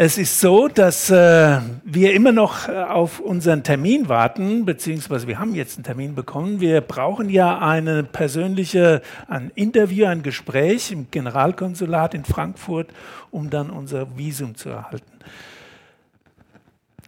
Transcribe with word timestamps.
Es 0.00 0.16
ist 0.16 0.38
so, 0.38 0.68
dass 0.68 1.10
äh, 1.10 1.58
wir 1.82 2.14
immer 2.14 2.30
noch 2.30 2.68
äh, 2.68 2.84
auf 2.84 3.18
unseren 3.18 3.64
Termin 3.64 4.08
warten, 4.08 4.64
beziehungsweise 4.64 5.26
wir 5.26 5.40
haben 5.40 5.56
jetzt 5.56 5.76
einen 5.76 5.82
Termin 5.82 6.14
bekommen. 6.14 6.60
Wir 6.60 6.82
brauchen 6.82 7.28
ja 7.28 7.58
eine 7.58 8.04
persönliche, 8.04 9.02
ein 9.26 9.50
Interview, 9.56 10.06
ein 10.06 10.22
Gespräch 10.22 10.92
im 10.92 11.10
Generalkonsulat 11.10 12.14
in 12.14 12.24
Frankfurt, 12.24 12.90
um 13.32 13.50
dann 13.50 13.70
unser 13.70 14.16
Visum 14.16 14.54
zu 14.54 14.68
erhalten. 14.68 15.18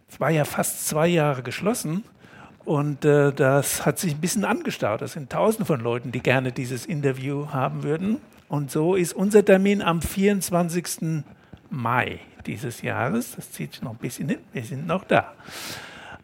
Es 0.09 0.19
war 0.19 0.29
ja 0.29 0.43
fast 0.43 0.85
zwei 0.85 1.07
Jahre 1.07 1.43
geschlossen 1.43 2.03
und 2.65 3.05
äh, 3.05 3.31
das 3.31 3.85
hat 3.85 3.99
sich 3.99 4.15
ein 4.15 4.19
bisschen 4.19 4.43
angestaut. 4.43 5.01
Das 5.01 5.13
sind 5.13 5.31
tausende 5.31 5.63
von 5.63 5.79
Leuten, 5.79 6.11
die 6.11 6.19
gerne 6.19 6.51
dieses 6.51 6.85
Interview 6.85 7.53
haben 7.53 7.83
würden. 7.83 8.17
Und 8.49 8.69
so 8.69 8.95
ist 8.95 9.13
unser 9.13 9.45
Termin 9.45 9.81
am 9.81 10.01
24. 10.01 11.23
Mai 11.69 12.19
dieses 12.41 12.81
Jahres. 12.81 13.35
Das 13.35 13.51
zieht 13.51 13.73
sich 13.73 13.81
noch 13.81 13.91
ein 13.91 13.97
bisschen 13.97 14.29
hin. 14.29 14.39
Wir 14.53 14.63
sind 14.63 14.87
noch 14.87 15.03
da. 15.03 15.33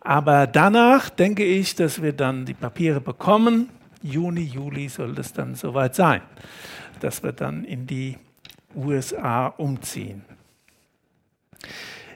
Aber 0.01 0.47
danach 0.47 1.09
denke 1.09 1.43
ich, 1.43 1.75
dass 1.75 2.01
wir 2.01 2.13
dann 2.13 2.45
die 2.45 2.53
Papiere 2.53 3.01
bekommen. 3.01 3.69
Juni, 4.01 4.41
Juli 4.41 4.89
soll 4.89 5.13
das 5.15 5.33
dann 5.33 5.55
soweit 5.55 5.95
sein, 5.95 6.21
dass 6.99 7.23
wir 7.23 7.31
dann 7.31 7.63
in 7.63 7.87
die 7.87 8.17
USA 8.75 9.47
umziehen. 9.47 10.23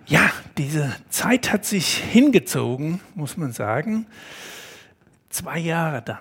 Ja, 0.06 0.32
diese 0.58 0.96
Zeit 1.10 1.52
hat 1.52 1.66
sich 1.66 1.96
hingezogen, 1.96 3.00
muss 3.16 3.38
man 3.38 3.52
sagen. 3.52 4.08
Zwei 5.30 5.60
Jahre 5.60 6.02
dann. 6.02 6.20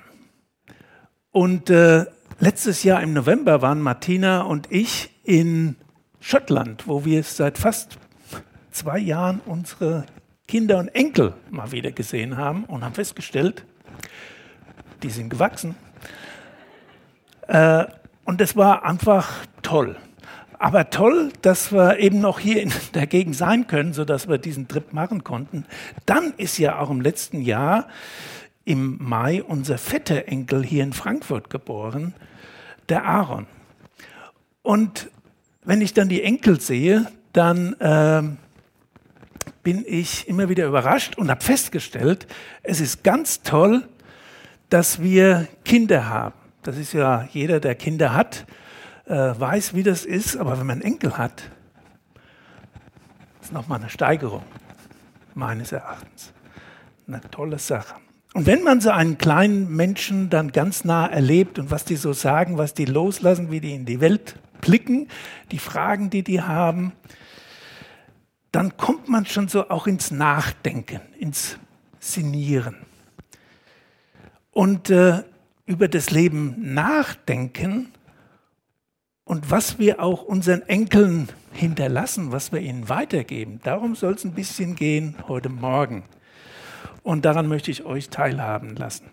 Und 1.32 1.70
äh, 1.70 2.06
letztes 2.38 2.82
Jahr 2.82 3.02
im 3.02 3.12
November 3.12 3.62
waren 3.62 3.80
Martina 3.80 4.42
und 4.42 4.70
ich 4.70 5.10
in 5.24 5.76
Schottland, 6.20 6.86
wo 6.86 7.04
wir 7.04 7.22
seit 7.22 7.58
fast 7.58 7.98
zwei 8.70 8.98
Jahren 8.98 9.40
unsere 9.46 10.04
Kinder 10.46 10.78
und 10.78 10.88
Enkel 10.88 11.34
mal 11.50 11.72
wieder 11.72 11.92
gesehen 11.92 12.36
haben 12.36 12.64
und 12.64 12.84
haben 12.84 12.94
festgestellt, 12.94 13.64
die 15.02 15.10
sind 15.10 15.30
gewachsen. 15.30 15.74
Äh, 17.48 17.86
und 18.24 18.40
das 18.40 18.56
war 18.56 18.84
einfach 18.84 19.44
toll. 19.62 19.96
Aber 20.58 20.90
toll, 20.90 21.32
dass 21.40 21.72
wir 21.72 21.98
eben 21.98 22.20
noch 22.20 22.38
hier 22.38 22.60
in 22.62 22.72
der 22.94 23.06
Gegend 23.06 23.34
sein 23.34 23.66
können, 23.66 23.92
sodass 23.92 24.28
wir 24.28 24.38
diesen 24.38 24.68
Trip 24.68 24.92
machen 24.92 25.24
konnten. 25.24 25.64
Dann 26.04 26.34
ist 26.36 26.58
ja 26.58 26.78
auch 26.78 26.90
im 26.90 27.00
letzten 27.00 27.40
Jahr 27.40 27.88
im 28.64 28.98
Mai 29.00 29.42
unser 29.42 29.78
fetter 29.78 30.28
Enkel 30.28 30.62
hier 30.62 30.84
in 30.84 30.92
Frankfurt 30.92 31.48
geboren, 31.48 32.14
der 32.88 33.04
Aaron. 33.04 33.46
Und 34.62 35.10
wenn 35.62 35.80
ich 35.80 35.94
dann 35.94 36.08
die 36.08 36.22
Enkel 36.22 36.60
sehe, 36.60 37.06
dann 37.32 37.74
äh, 37.74 38.22
bin 39.62 39.84
ich 39.86 40.26
immer 40.28 40.48
wieder 40.48 40.66
überrascht 40.66 41.18
und 41.18 41.30
habe 41.30 41.42
festgestellt, 41.42 42.26
es 42.62 42.80
ist 42.80 43.04
ganz 43.04 43.42
toll, 43.42 43.86
dass 44.68 45.02
wir 45.02 45.48
Kinder 45.64 46.08
haben. 46.08 46.34
Das 46.62 46.76
ist 46.76 46.92
ja 46.92 47.28
jeder, 47.32 47.60
der 47.60 47.74
Kinder 47.74 48.14
hat, 48.14 48.46
äh, 49.06 49.14
weiß, 49.14 49.74
wie 49.74 49.82
das 49.82 50.04
ist. 50.04 50.36
Aber 50.36 50.58
wenn 50.58 50.66
man 50.66 50.80
Enkel 50.80 51.18
hat, 51.18 51.42
ist 53.42 53.52
nochmal 53.52 53.80
eine 53.80 53.90
Steigerung, 53.90 54.44
meines 55.34 55.72
Erachtens. 55.72 56.32
Eine 57.06 57.20
tolle 57.30 57.58
Sache. 57.58 57.94
Und 58.32 58.46
wenn 58.46 58.62
man 58.62 58.80
so 58.80 58.90
einen 58.90 59.18
kleinen 59.18 59.74
Menschen 59.74 60.30
dann 60.30 60.52
ganz 60.52 60.84
nah 60.84 61.06
erlebt 61.06 61.58
und 61.58 61.70
was 61.70 61.84
die 61.84 61.96
so 61.96 62.12
sagen, 62.12 62.58
was 62.58 62.74
die 62.74 62.84
loslassen, 62.84 63.50
wie 63.50 63.60
die 63.60 63.74
in 63.74 63.86
die 63.86 64.00
Welt 64.00 64.36
blicken, 64.60 65.08
die 65.50 65.58
Fragen, 65.58 66.10
die 66.10 66.22
die 66.22 66.42
haben, 66.42 66.92
dann 68.52 68.76
kommt 68.76 69.08
man 69.08 69.26
schon 69.26 69.48
so 69.48 69.68
auch 69.70 69.86
ins 69.86 70.10
Nachdenken, 70.10 71.00
ins 71.18 71.58
Sinieren. 72.00 72.76
Und 74.50 74.90
äh, 74.90 75.22
über 75.66 75.86
das 75.86 76.10
Leben 76.10 76.74
nachdenken 76.74 77.92
und 79.24 79.50
was 79.50 79.78
wir 79.78 80.02
auch 80.02 80.22
unseren 80.22 80.62
Enkeln 80.62 81.28
hinterlassen, 81.52 82.32
was 82.32 82.50
wir 82.50 82.60
ihnen 82.60 82.88
weitergeben, 82.88 83.60
darum 83.62 83.94
soll 83.94 84.14
es 84.14 84.24
ein 84.24 84.34
bisschen 84.34 84.74
gehen 84.74 85.14
heute 85.28 85.48
Morgen. 85.48 86.02
Und 87.04 87.24
daran 87.24 87.46
möchte 87.46 87.70
ich 87.70 87.84
euch 87.84 88.08
teilhaben 88.08 88.74
lassen. 88.74 89.06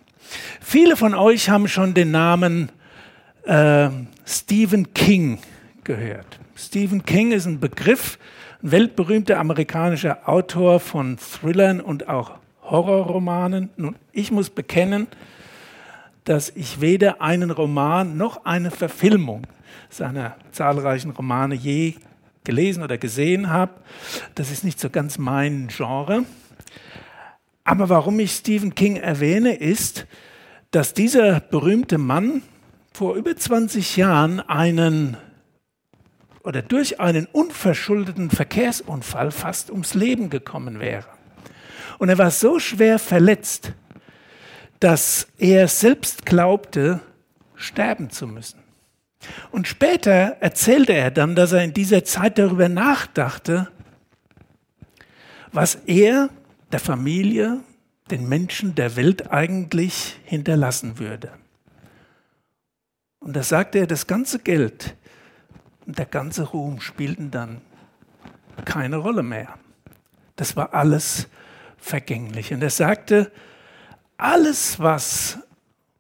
Viele 0.59 0.97
von 0.97 1.13
euch 1.13 1.49
haben 1.49 1.67
schon 1.67 1.93
den 1.93 2.09
Namen 2.09 2.71
äh, 3.47 3.89
Stephen 4.25 4.93
King 4.93 5.39
gehört. 5.83 6.39
Stephen 6.55 7.05
King 7.05 7.31
ist 7.31 7.45
ein 7.45 7.59
Begriff, 7.59 8.19
ein 8.61 8.71
weltberühmter 8.71 9.39
amerikanischer 9.39 10.27
Autor 10.27 10.79
von 10.79 11.17
Thrillern 11.17 11.79
und 11.79 12.09
auch 12.09 12.39
Horrorromanen. 12.63 13.69
Nun, 13.77 13.95
ich 14.11 14.31
muss 14.31 14.49
bekennen, 14.49 15.07
dass 16.25 16.49
ich 16.49 16.81
weder 16.81 17.21
einen 17.21 17.51
Roman 17.51 18.17
noch 18.17 18.43
eine 18.43 18.69
Verfilmung 18.69 19.47
seiner 19.89 20.35
zahlreichen 20.51 21.11
Romane 21.11 21.55
je 21.55 21.93
gelesen 22.43 22.83
oder 22.83 22.97
gesehen 22.97 23.49
habe. 23.49 23.73
Das 24.35 24.51
ist 24.51 24.65
nicht 24.65 24.79
so 24.79 24.89
ganz 24.89 25.17
mein 25.17 25.69
Genre. 25.69 26.25
Aber 27.63 27.87
warum 27.89 28.19
ich 28.19 28.31
Stephen 28.31 28.75
King 28.75 28.97
erwähne, 28.97 29.55
ist, 29.55 30.05
dass 30.71 30.93
dieser 30.93 31.39
berühmte 31.39 31.97
Mann 31.97 32.41
vor 32.97 33.13
über 33.13 33.35
20 33.35 33.95
Jahren 33.95 34.39
einen 34.39 35.17
oder 36.41 36.63
durch 36.63 36.99
einen 36.99 37.27
unverschuldeten 37.27 38.31
Verkehrsunfall 38.31 39.29
fast 39.29 39.69
ums 39.69 39.93
Leben 39.93 40.31
gekommen 40.31 40.79
wäre. 40.79 41.05
Und 41.99 42.09
er 42.09 42.17
war 42.17 42.31
so 42.31 42.57
schwer 42.57 42.97
verletzt, 42.97 43.73
dass 44.79 45.27
er 45.37 45.67
selbst 45.67 46.25
glaubte, 46.25 46.99
sterben 47.53 48.09
zu 48.09 48.25
müssen. 48.25 48.61
Und 49.51 49.67
später 49.67 50.37
erzählte 50.39 50.93
er 50.93 51.11
dann, 51.11 51.35
dass 51.35 51.51
er 51.51 51.63
in 51.63 51.75
dieser 51.75 52.03
Zeit 52.03 52.39
darüber 52.39 52.67
nachdachte, 52.67 53.67
was 55.51 55.75
er 55.85 56.31
der 56.71 56.79
Familie, 56.79 57.59
den 58.09 58.27
Menschen 58.27 58.73
der 58.73 58.95
Welt 58.95 59.29
eigentlich 59.29 60.19
hinterlassen 60.23 60.97
würde. 60.97 61.29
Und 63.27 63.35
da 63.35 63.43
sagte 63.43 63.79
er, 63.79 63.87
das 63.87 64.07
ganze 64.07 64.39
Geld 64.39 64.95
und 65.85 65.99
der 65.99 66.05
ganze 66.05 66.43
Ruhm 66.43 66.79
spielten 66.79 67.29
dann 67.29 67.59
keine 68.63 68.95
Rolle 68.95 69.21
mehr. 69.21 69.59
Das 70.37 70.55
war 70.55 70.73
alles 70.73 71.27
vergänglich. 71.75 72.53
Und 72.53 72.61
er 72.63 72.69
sagte, 72.69 73.29
alles, 74.15 74.79
was 74.79 75.39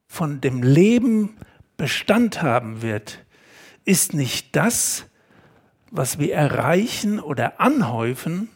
von 0.07 0.39
dem 0.39 0.63
Leben 0.63 1.35
Bestand 1.75 2.41
haben 2.41 2.81
wird, 2.81 3.25
ist 3.83 4.13
nicht 4.13 4.55
das, 4.55 5.03
was 5.91 6.19
wir 6.19 6.33
erreichen 6.33 7.19
oder 7.19 7.59
anhäufen, 7.59 8.47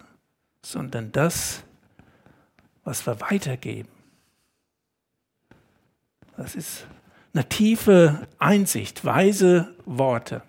sondern 0.62 1.12
das, 1.12 1.64
was 2.86 3.06
wir 3.06 3.20
weitergeben. 3.20 3.90
Das 6.38 6.56
ist 6.56 6.88
eine 7.34 7.48
tiefe 7.48 8.28
Einsicht, 8.40 9.06
weise 9.06 9.74
Worte. 9.86 10.44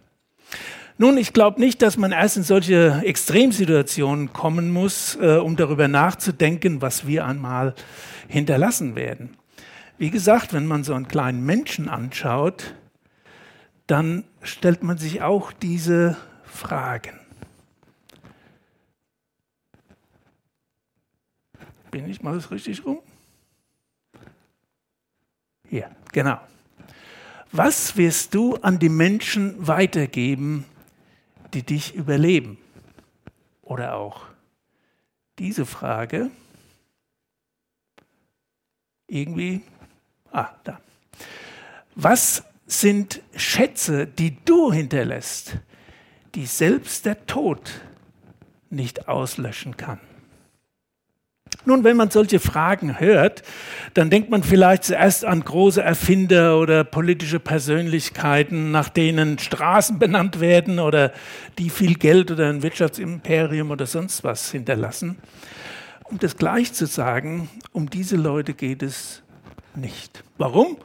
Nun, 0.98 1.16
ich 1.16 1.32
glaube 1.32 1.60
nicht, 1.60 1.82
dass 1.82 1.96
man 1.96 2.12
erst 2.12 2.36
in 2.36 2.42
solche 2.42 3.02
Extremsituationen 3.04 4.32
kommen 4.32 4.70
muss, 4.70 5.16
äh, 5.16 5.36
um 5.36 5.56
darüber 5.56 5.88
nachzudenken, 5.88 6.82
was 6.82 7.06
wir 7.06 7.26
einmal 7.26 7.74
hinterlassen 8.28 8.94
werden. 8.94 9.36
Wie 9.98 10.10
gesagt, 10.10 10.52
wenn 10.52 10.66
man 10.66 10.84
so 10.84 10.94
einen 10.94 11.08
kleinen 11.08 11.44
Menschen 11.44 11.88
anschaut, 11.88 12.74
dann 13.86 14.24
stellt 14.42 14.82
man 14.82 14.98
sich 14.98 15.22
auch 15.22 15.52
diese 15.52 16.16
Fragen. 16.44 17.18
Bin 21.90 22.08
ich 22.08 22.22
mal 22.22 22.38
richtig 22.38 22.84
rum? 22.84 23.00
Hier, 25.68 25.90
genau. 26.12 26.40
Was 27.54 27.98
wirst 27.98 28.34
du 28.34 28.56
an 28.56 28.78
die 28.78 28.88
Menschen 28.88 29.66
weitergeben, 29.66 30.64
die 31.52 31.62
dich 31.62 31.94
überleben? 31.94 32.56
Oder 33.60 33.94
auch 33.94 34.24
diese 35.38 35.66
Frage, 35.66 36.30
irgendwie, 39.06 39.60
ah, 40.30 40.48
da. 40.64 40.80
Was 41.94 42.42
sind 42.66 43.20
Schätze, 43.36 44.06
die 44.06 44.42
du 44.46 44.72
hinterlässt, 44.72 45.58
die 46.34 46.46
selbst 46.46 47.04
der 47.04 47.26
Tod 47.26 47.82
nicht 48.70 49.08
auslöschen 49.08 49.76
kann? 49.76 50.00
Nun, 51.64 51.84
wenn 51.84 51.96
man 51.96 52.10
solche 52.10 52.40
Fragen 52.40 52.98
hört, 52.98 53.42
dann 53.94 54.10
denkt 54.10 54.30
man 54.30 54.42
vielleicht 54.42 54.82
zuerst 54.82 55.24
an 55.24 55.44
große 55.44 55.80
Erfinder 55.80 56.58
oder 56.58 56.82
politische 56.82 57.38
Persönlichkeiten, 57.38 58.72
nach 58.72 58.88
denen 58.88 59.38
Straßen 59.38 59.98
benannt 60.00 60.40
werden 60.40 60.80
oder 60.80 61.12
die 61.58 61.70
viel 61.70 61.94
Geld 61.94 62.32
oder 62.32 62.48
ein 62.48 62.62
Wirtschaftsimperium 62.62 63.70
oder 63.70 63.86
sonst 63.86 64.24
was 64.24 64.50
hinterlassen. 64.50 65.18
Um 66.04 66.18
das 66.18 66.36
gleich 66.36 66.72
zu 66.72 66.86
sagen, 66.86 67.48
um 67.70 67.88
diese 67.88 68.16
Leute 68.16 68.54
geht 68.54 68.82
es 68.82 69.22
nicht. 69.76 70.24
Warum? 70.38 70.78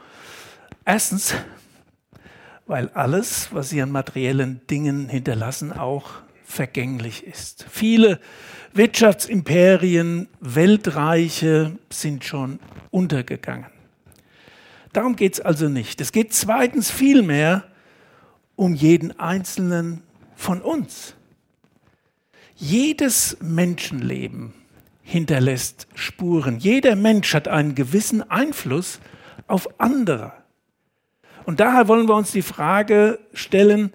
Erstens, 0.84 1.34
weil 2.66 2.88
alles, 2.94 3.48
was 3.52 3.70
sie 3.70 3.82
an 3.82 3.90
materiellen 3.90 4.60
Dingen 4.70 5.08
hinterlassen, 5.08 5.72
auch 5.72 6.22
vergänglich 6.48 7.26
ist. 7.26 7.66
Viele 7.70 8.18
Wirtschaftsimperien, 8.72 10.28
Weltreiche 10.40 11.78
sind 11.90 12.24
schon 12.24 12.58
untergegangen. 12.90 13.66
Darum 14.92 15.14
geht 15.14 15.34
es 15.34 15.40
also 15.40 15.68
nicht. 15.68 16.00
Es 16.00 16.10
geht 16.10 16.32
zweitens 16.32 16.90
vielmehr 16.90 17.64
um 18.56 18.74
jeden 18.74 19.18
Einzelnen 19.20 20.02
von 20.34 20.62
uns. 20.62 21.14
Jedes 22.56 23.36
Menschenleben 23.40 24.54
hinterlässt 25.02 25.86
Spuren. 25.94 26.58
Jeder 26.58 26.96
Mensch 26.96 27.34
hat 27.34 27.46
einen 27.46 27.74
gewissen 27.74 28.28
Einfluss 28.30 29.00
auf 29.46 29.68
andere. 29.78 30.32
Und 31.44 31.60
daher 31.60 31.88
wollen 31.88 32.08
wir 32.08 32.16
uns 32.16 32.32
die 32.32 32.42
Frage 32.42 33.18
stellen, 33.32 33.92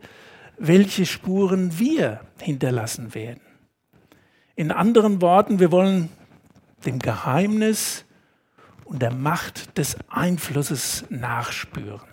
welche 0.65 1.05
Spuren 1.05 1.77
wir 1.77 2.21
hinterlassen 2.39 3.13
werden. 3.13 3.41
In 4.55 4.71
anderen 4.71 5.21
Worten, 5.21 5.59
wir 5.59 5.73
wollen 5.73 6.07
dem 6.85 6.99
Geheimnis 6.99 8.05
und 8.85 9.01
der 9.01 9.13
Macht 9.13 9.77
des 9.77 9.97
Einflusses 10.07 11.03
nachspüren. 11.09 12.07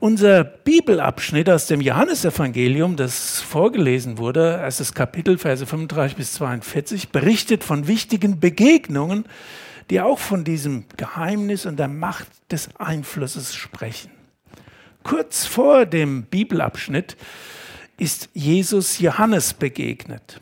Unser 0.00 0.44
Bibelabschnitt 0.44 1.48
aus 1.48 1.66
dem 1.66 1.80
Johannesevangelium, 1.80 2.96
das 2.96 3.40
vorgelesen 3.40 4.18
wurde, 4.18 4.58
erstes 4.60 4.92
Kapitel, 4.92 5.38
Verse 5.38 5.64
35 5.64 6.16
bis 6.16 6.32
42, 6.34 7.08
berichtet 7.08 7.64
von 7.64 7.86
wichtigen 7.86 8.38
Begegnungen, 8.38 9.24
die 9.88 10.02
auch 10.02 10.18
von 10.18 10.44
diesem 10.44 10.84
Geheimnis 10.98 11.64
und 11.64 11.78
der 11.78 11.88
Macht 11.88 12.28
des 12.50 12.68
Einflusses 12.76 13.54
sprechen. 13.54 14.10
Kurz 15.02 15.46
vor 15.46 15.86
dem 15.86 16.24
Bibelabschnitt 16.24 17.16
ist 17.98 18.28
Jesus 18.32 18.98
Johannes 18.98 19.54
begegnet. 19.54 20.40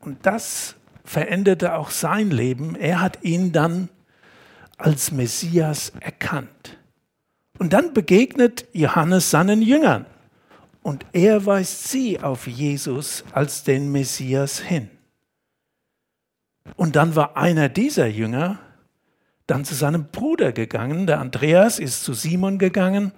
Und 0.00 0.24
das 0.24 0.74
veränderte 1.04 1.74
auch 1.74 1.90
sein 1.90 2.30
Leben. 2.30 2.76
Er 2.76 3.00
hat 3.00 3.22
ihn 3.22 3.52
dann 3.52 3.88
als 4.76 5.10
Messias 5.10 5.92
erkannt. 6.00 6.78
Und 7.58 7.72
dann 7.72 7.92
begegnet 7.92 8.66
Johannes 8.72 9.30
seinen 9.30 9.62
Jüngern 9.62 10.06
und 10.82 11.04
er 11.12 11.44
weist 11.44 11.88
sie 11.88 12.20
auf 12.20 12.46
Jesus 12.46 13.24
als 13.32 13.64
den 13.64 13.90
Messias 13.92 14.60
hin. 14.60 14.88
Und 16.76 16.96
dann 16.96 17.16
war 17.16 17.36
einer 17.36 17.68
dieser 17.68 18.06
Jünger 18.06 18.58
dann 19.48 19.64
zu 19.64 19.74
seinem 19.74 20.04
Bruder 20.04 20.52
gegangen, 20.52 21.08
der 21.08 21.18
Andreas 21.18 21.80
ist 21.80 22.04
zu 22.04 22.12
Simon 22.12 22.58
gegangen 22.58 23.12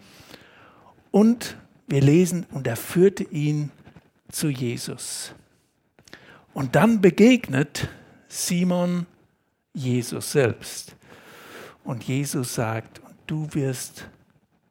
und 1.10 1.56
wir 1.88 2.00
lesen, 2.00 2.46
und 2.52 2.68
er 2.68 2.76
führte 2.76 3.24
ihn 3.24 3.72
zu 4.30 4.48
Jesus. 4.48 5.34
Und 6.54 6.76
dann 6.76 7.00
begegnet 7.00 7.88
Simon 8.28 9.06
Jesus 9.74 10.30
selbst. 10.30 10.94
Und 11.82 12.04
Jesus 12.04 12.54
sagt, 12.54 13.00
du 13.26 13.48
wirst 13.54 14.06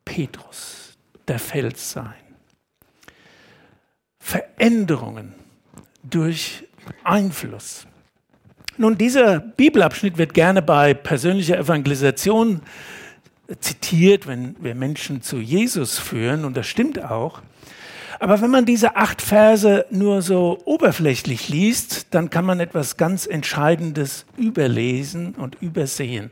Petrus, 0.06 0.98
der 1.28 1.40
Fels 1.40 1.92
sein. 1.92 2.14
Veränderungen 4.20 5.36
durch 6.04 6.66
Einfluss. 7.04 7.86
Nun, 8.82 8.98
dieser 8.98 9.42
Bibelabschnitt 9.42 10.18
wird 10.18 10.34
gerne 10.34 10.62
bei 10.62 10.94
persönlicher 10.94 11.60
Evangelisation 11.60 12.62
zitiert, 13.60 14.26
wenn 14.26 14.56
wir 14.62 14.74
Menschen 14.74 15.22
zu 15.22 15.40
Jesus 15.40 16.00
führen, 16.00 16.46
und 16.46 16.56
das 16.56 16.68
stimmt 16.68 17.04
auch. 17.04 17.42
Aber 18.22 18.40
wenn 18.40 18.50
man 18.50 18.64
diese 18.64 18.96
acht 18.96 19.22
Verse 19.22 19.86
nur 19.90 20.22
so 20.22 20.60
oberflächlich 20.64 21.50
liest, 21.50 22.08
dann 22.12 22.30
kann 22.30 22.46
man 22.46 22.62
etwas 22.62 22.96
ganz 22.96 23.26
Entscheidendes 23.26 24.26
überlesen 24.38 25.36
und 25.36 25.58
übersehen. 25.62 26.32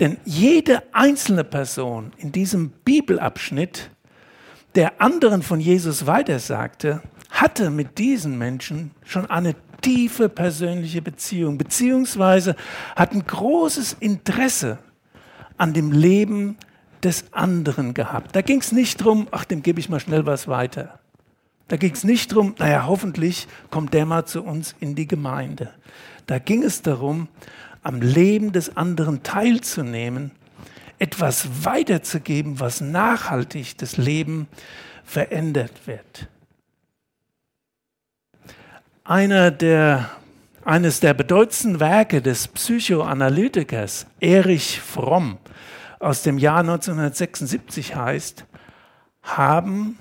Denn 0.00 0.16
jede 0.24 0.82
einzelne 0.90 1.44
Person 1.44 2.10
in 2.16 2.32
diesem 2.32 2.70
Bibelabschnitt, 2.84 3.90
der 4.74 5.00
anderen 5.00 5.42
von 5.42 5.60
Jesus 5.60 6.08
weitersagte, 6.08 7.02
hatte 7.30 7.70
mit 7.70 7.98
diesen 7.98 8.36
Menschen 8.36 8.90
schon 9.04 9.30
eine 9.30 9.54
tiefe 9.86 10.28
persönliche 10.28 11.00
Beziehung, 11.00 11.58
beziehungsweise 11.58 12.56
hat 12.96 13.12
ein 13.12 13.24
großes 13.24 13.96
Interesse 14.00 14.78
an 15.58 15.74
dem 15.74 15.92
Leben 15.92 16.56
des 17.04 17.32
anderen 17.32 17.94
gehabt. 17.94 18.34
Da 18.34 18.42
ging 18.42 18.60
es 18.60 18.72
nicht 18.72 19.00
darum, 19.00 19.28
ach, 19.30 19.44
dem 19.44 19.62
gebe 19.62 19.78
ich 19.78 19.88
mal 19.88 20.00
schnell 20.00 20.26
was 20.26 20.48
weiter. 20.48 20.98
Da 21.68 21.76
ging 21.76 21.92
es 21.92 22.02
nicht 22.02 22.32
darum, 22.32 22.56
naja, 22.58 22.88
hoffentlich 22.88 23.46
kommt 23.70 23.94
der 23.94 24.06
mal 24.06 24.24
zu 24.24 24.42
uns 24.42 24.74
in 24.80 24.96
die 24.96 25.06
Gemeinde. 25.06 25.72
Da 26.26 26.40
ging 26.40 26.64
es 26.64 26.82
darum, 26.82 27.28
am 27.84 28.00
Leben 28.00 28.50
des 28.50 28.76
anderen 28.76 29.22
teilzunehmen, 29.22 30.32
etwas 30.98 31.64
weiterzugeben, 31.64 32.58
was 32.58 32.80
nachhaltig 32.80 33.78
das 33.78 33.98
Leben 33.98 34.48
verändert 35.04 35.86
wird. 35.86 36.28
Einer 39.08 39.52
der, 39.52 40.10
eines 40.64 40.98
der 40.98 41.14
bedeutendsten 41.14 41.78
Werke 41.78 42.20
des 42.20 42.48
Psychoanalytikers 42.48 44.06
Erich 44.18 44.80
Fromm 44.80 45.38
aus 46.00 46.24
dem 46.24 46.38
Jahr 46.38 46.58
1976 46.58 47.94
heißt, 47.94 48.44
haben 49.22 49.96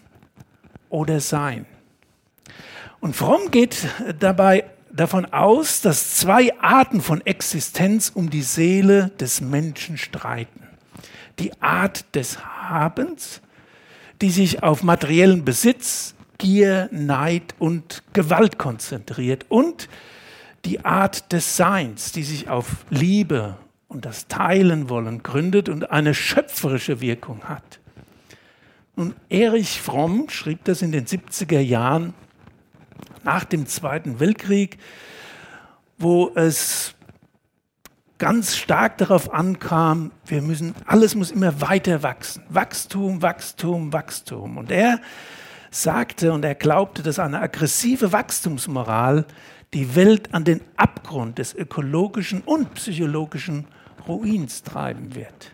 oder 0.89 1.19
sein. 1.19 1.67
Und 2.99 3.15
Fromm 3.15 3.51
geht 3.51 3.87
dabei 4.17 4.63
davon 4.91 5.25
aus, 5.25 5.81
dass 5.81 6.15
zwei 6.15 6.59
Arten 6.59 6.99
von 6.99 7.23
Existenz 7.27 8.09
um 8.09 8.31
die 8.31 8.41
Seele 8.41 9.11
des 9.19 9.39
Menschen 9.39 9.99
streiten. 9.99 10.63
Die 11.37 11.61
Art 11.61 12.15
des 12.15 12.43
Habens, 12.43 13.41
die 14.23 14.31
sich 14.31 14.63
auf 14.63 14.81
materiellen 14.81 15.45
Besitz, 15.45 16.14
Gier, 16.37 16.89
Neid 16.91 17.55
und 17.59 18.03
Gewalt 18.13 18.57
konzentriert 18.57 19.45
und 19.49 19.89
die 20.65 20.83
Art 20.83 21.31
des 21.31 21.55
Seins, 21.55 22.11
die 22.11 22.23
sich 22.23 22.49
auf 22.49 22.85
Liebe, 22.89 23.57
und 23.87 24.03
das 24.03 24.27
Teilen 24.27 24.89
wollen 24.89 25.23
gründet 25.23 25.69
und 25.69 25.91
eine 25.91 26.13
schöpferische 26.13 27.01
Wirkung 27.01 27.43
hat. 27.45 27.79
Nun, 28.95 29.13
Erich 29.29 29.81
Fromm 29.81 30.27
schrieb 30.29 30.65
das 30.65 30.81
in 30.81 30.91
den 30.91 31.05
70er 31.05 31.59
Jahren 31.59 32.13
nach 33.23 33.43
dem 33.45 33.67
Zweiten 33.67 34.19
Weltkrieg, 34.19 34.77
wo 35.97 36.31
es 36.35 36.95
ganz 38.17 38.55
stark 38.55 38.97
darauf 38.97 39.33
ankam, 39.33 40.11
wir 40.25 40.41
müssen, 40.41 40.75
alles 40.85 41.15
muss 41.15 41.31
immer 41.31 41.61
weiter 41.61 42.03
wachsen. 42.03 42.43
Wachstum, 42.49 43.21
Wachstum, 43.21 43.93
Wachstum. 43.93 44.57
Und 44.57 44.71
er 44.71 44.99
sagte 45.75 46.31
und 46.31 46.45
er 46.45 46.55
glaubte, 46.55 47.03
dass 47.03 47.19
eine 47.19 47.41
aggressive 47.41 48.11
Wachstumsmoral 48.11 49.25
die 49.73 49.95
Welt 49.95 50.33
an 50.33 50.43
den 50.43 50.61
Abgrund 50.77 51.37
des 51.37 51.53
ökologischen 51.53 52.41
und 52.41 52.73
psychologischen 52.75 53.67
Ruins 54.07 54.63
treiben 54.63 55.15
wird. 55.15 55.51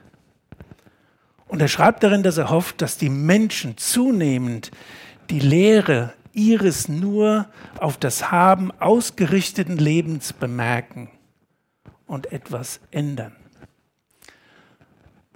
Und 1.47 1.61
er 1.61 1.67
schreibt 1.67 2.03
darin, 2.03 2.23
dass 2.23 2.37
er 2.37 2.49
hofft, 2.49 2.81
dass 2.81 2.97
die 2.97 3.09
Menschen 3.09 3.77
zunehmend 3.77 4.71
die 5.29 5.39
Lehre 5.39 6.13
ihres 6.33 6.87
nur 6.87 7.49
auf 7.77 7.97
das 7.97 8.31
Haben 8.31 8.71
ausgerichteten 8.79 9.77
Lebens 9.77 10.33
bemerken 10.33 11.09
und 12.05 12.31
etwas 12.31 12.79
ändern. 12.91 13.35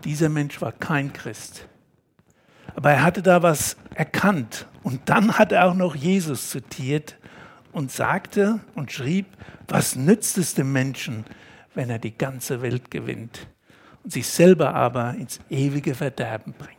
Dieser 0.03 0.29
Mensch 0.29 0.61
war 0.61 0.71
kein 0.71 1.11
Christ. 1.11 1.67
Aber 2.75 2.91
er 2.91 3.03
hatte 3.03 3.21
da 3.21 3.41
was 3.41 3.77
erkannt. 3.93 4.67
Und 4.85 5.09
dann 5.09 5.39
hat 5.39 5.51
er 5.51 5.65
auch 5.65 5.73
noch 5.73 5.95
Jesus 5.95 6.51
zitiert 6.51 7.17
und 7.71 7.91
sagte 7.91 8.59
und 8.75 8.91
schrieb, 8.91 9.25
was 9.67 9.95
nützt 9.95 10.37
es 10.37 10.53
dem 10.53 10.71
Menschen, 10.73 11.25
wenn 11.73 11.89
er 11.89 11.97
die 11.97 12.15
ganze 12.15 12.61
Welt 12.61 12.91
gewinnt 12.91 13.47
und 14.03 14.13
sich 14.13 14.27
selber 14.27 14.75
aber 14.75 15.15
ins 15.15 15.39
ewige 15.49 15.95
Verderben 15.95 16.53
bringt. 16.53 16.77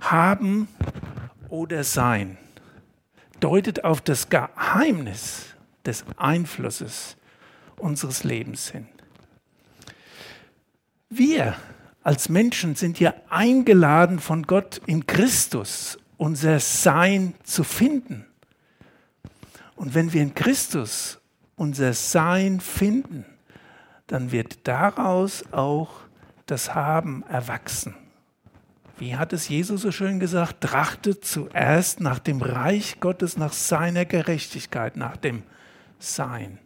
Haben 0.00 0.66
oder 1.48 1.84
sein 1.84 2.38
deutet 3.38 3.84
auf 3.84 4.00
das 4.00 4.28
Geheimnis 4.28 5.54
des 5.86 6.04
Einflusses 6.16 7.16
unseres 7.76 8.24
Lebens 8.24 8.66
sind. 8.66 8.88
Wir 11.08 11.54
als 12.02 12.28
Menschen 12.28 12.74
sind 12.74 12.98
ja 12.98 13.14
eingeladen 13.28 14.18
von 14.18 14.44
Gott 14.44 14.80
in 14.86 15.06
Christus 15.06 15.99
unser 16.20 16.60
Sein 16.60 17.32
zu 17.44 17.64
finden. 17.64 18.26
Und 19.74 19.94
wenn 19.94 20.12
wir 20.12 20.20
in 20.20 20.34
Christus 20.34 21.18
unser 21.56 21.94
Sein 21.94 22.60
finden, 22.60 23.24
dann 24.06 24.30
wird 24.30 24.68
daraus 24.68 25.50
auch 25.50 25.88
das 26.44 26.74
Haben 26.74 27.24
erwachsen. 27.26 27.94
Wie 28.98 29.16
hat 29.16 29.32
es 29.32 29.48
Jesus 29.48 29.80
so 29.80 29.92
schön 29.92 30.20
gesagt? 30.20 30.60
Trachtet 30.60 31.24
zuerst 31.24 32.00
nach 32.00 32.18
dem 32.18 32.42
Reich 32.42 33.00
Gottes, 33.00 33.38
nach 33.38 33.54
seiner 33.54 34.04
Gerechtigkeit, 34.04 34.98
nach 34.98 35.16
dem 35.16 35.42
Sein. 35.98 36.58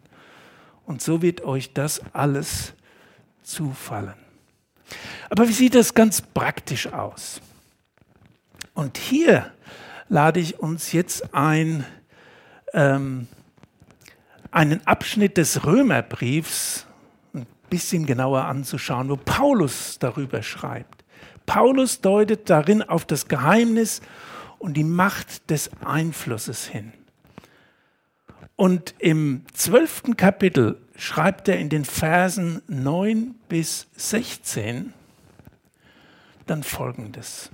Und 0.85 1.01
so 1.01 1.23
wird 1.23 1.43
euch 1.45 1.73
das 1.75 2.03
alles 2.13 2.73
zufallen. 3.45 4.15
Aber 5.31 5.49
wie 5.49 5.53
sieht 5.53 5.77
das 5.77 5.95
ganz 5.95 6.21
praktisch 6.21 6.89
aus? 6.89 7.41
Und 8.75 8.99
hier 8.99 9.53
lade 10.09 10.41
ich 10.41 10.59
uns 10.59 10.93
jetzt 10.93 11.33
ein, 11.35 11.85
ähm, 12.73 13.29
einen 14.51 14.87
Abschnitt 14.87 15.37
des 15.37 15.65
Römerbriefs 15.65 16.87
ein 17.33 17.47
bisschen 17.71 18.05
genauer 18.05 18.45
anzuschauen, 18.45 19.09
wo 19.09 19.17
Paulus 19.17 19.99
darüber 19.99 20.43
schreibt. 20.43 21.05
Paulus 21.47 22.01
deutet 22.01 22.51
darin 22.51 22.83
auf 22.83 23.05
das 23.05 23.29
Geheimnis 23.29 24.01
und 24.59 24.75
die 24.75 24.85
Macht 24.85 25.51
des 25.51 25.71
Einflusses 25.85 26.67
hin. 26.67 26.93
Und 28.57 28.95
im 28.99 29.45
zwölften 29.53 30.17
Kapitel 30.17 30.81
schreibt 30.97 31.49
er 31.49 31.59
in 31.59 31.69
den 31.69 31.85
Versen 31.85 32.63
9 32.69 33.35
bis 33.49 33.89
16 33.97 34.93
dann 36.47 36.63
Folgendes. 36.63 37.51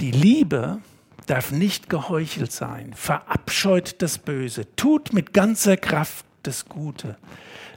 Die 0.00 0.10
Liebe 0.10 0.80
darf 1.26 1.52
nicht 1.52 1.88
geheuchelt 1.88 2.52
sein, 2.52 2.92
verabscheut 2.94 4.02
das 4.02 4.18
Böse, 4.18 4.66
tut 4.76 5.14
mit 5.14 5.32
ganzer 5.32 5.78
Kraft 5.78 6.26
das 6.42 6.66
Gute, 6.66 7.16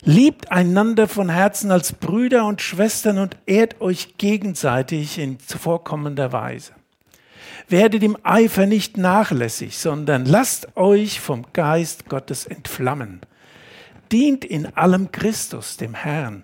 liebt 0.02 0.52
einander 0.52 1.08
von 1.08 1.30
Herzen 1.30 1.72
als 1.72 1.94
Brüder 1.94 2.46
und 2.46 2.62
Schwestern 2.62 3.20
und 3.20 3.38
ehrt 3.46 3.80
euch 3.80 4.18
gegenseitig 4.18 5.18
in 5.18 5.40
zuvorkommender 5.40 6.34
Weise. 6.34 6.74
Werdet 7.70 8.04
im 8.04 8.18
Eifer 8.24 8.66
nicht 8.66 8.98
nachlässig, 8.98 9.78
sondern 9.78 10.26
lasst 10.26 10.76
euch 10.76 11.22
vom 11.22 11.46
Geist 11.54 12.10
Gottes 12.10 12.46
entflammen. 12.46 13.22
Dient 14.12 14.44
in 14.44 14.66
allem 14.76 15.14
Christus, 15.14 15.78
dem 15.78 15.94
Herrn. 15.94 16.44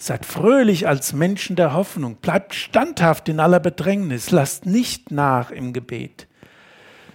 Seid 0.00 0.24
fröhlich 0.24 0.88
als 0.88 1.12
Menschen 1.12 1.56
der 1.56 1.74
Hoffnung, 1.74 2.16
bleibt 2.16 2.54
standhaft 2.54 3.28
in 3.28 3.38
aller 3.38 3.60
Bedrängnis, 3.60 4.30
lasst 4.30 4.64
nicht 4.64 5.10
nach 5.10 5.50
im 5.50 5.74
Gebet. 5.74 6.26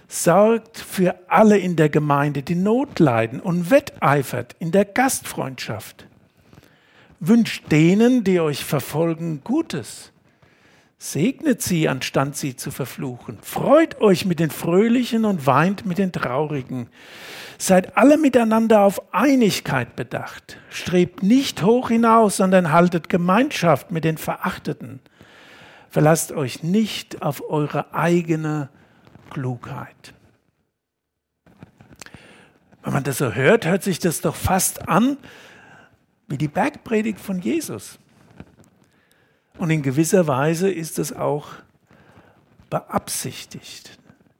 Sorgt 0.06 0.78
für 0.78 1.16
alle 1.26 1.58
in 1.58 1.74
der 1.74 1.88
Gemeinde, 1.88 2.44
die 2.44 2.54
Not 2.54 3.00
leiden 3.00 3.40
und 3.40 3.72
wetteifert 3.72 4.54
in 4.60 4.70
der 4.70 4.84
Gastfreundschaft. 4.84 6.06
Wünscht 7.18 7.64
denen, 7.72 8.22
die 8.22 8.38
euch 8.38 8.64
verfolgen, 8.64 9.40
Gutes 9.42 10.12
Segnet 10.98 11.60
sie, 11.60 11.88
anstatt 11.88 12.36
sie 12.36 12.56
zu 12.56 12.70
verfluchen. 12.70 13.38
Freut 13.42 14.00
euch 14.00 14.24
mit 14.24 14.40
den 14.40 14.50
Fröhlichen 14.50 15.26
und 15.26 15.46
weint 15.46 15.84
mit 15.84 15.98
den 15.98 16.10
Traurigen. 16.10 16.88
Seid 17.58 17.96
alle 17.96 18.16
miteinander 18.16 18.80
auf 18.80 19.14
Einigkeit 19.14 19.94
bedacht. 19.94 20.58
Strebt 20.70 21.22
nicht 21.22 21.62
hoch 21.62 21.88
hinaus, 21.88 22.38
sondern 22.38 22.72
haltet 22.72 23.08
Gemeinschaft 23.08 23.90
mit 23.90 24.04
den 24.04 24.16
Verachteten. 24.16 25.00
Verlasst 25.90 26.32
euch 26.32 26.62
nicht 26.62 27.22
auf 27.22 27.42
eure 27.48 27.94
eigene 27.94 28.70
Klugheit. 29.30 30.14
Wenn 32.82 32.92
man 32.92 33.04
das 33.04 33.18
so 33.18 33.32
hört, 33.32 33.66
hört 33.66 33.82
sich 33.82 33.98
das 33.98 34.20
doch 34.20 34.34
fast 34.34 34.88
an 34.88 35.18
wie 36.28 36.38
die 36.38 36.48
Bergpredigt 36.48 37.20
von 37.20 37.40
Jesus. 37.40 37.98
Und 39.58 39.70
in 39.70 39.82
gewisser 39.82 40.26
Weise 40.26 40.70
ist 40.70 40.98
es 40.98 41.14
auch 41.14 41.48
beabsichtigt. 42.70 43.98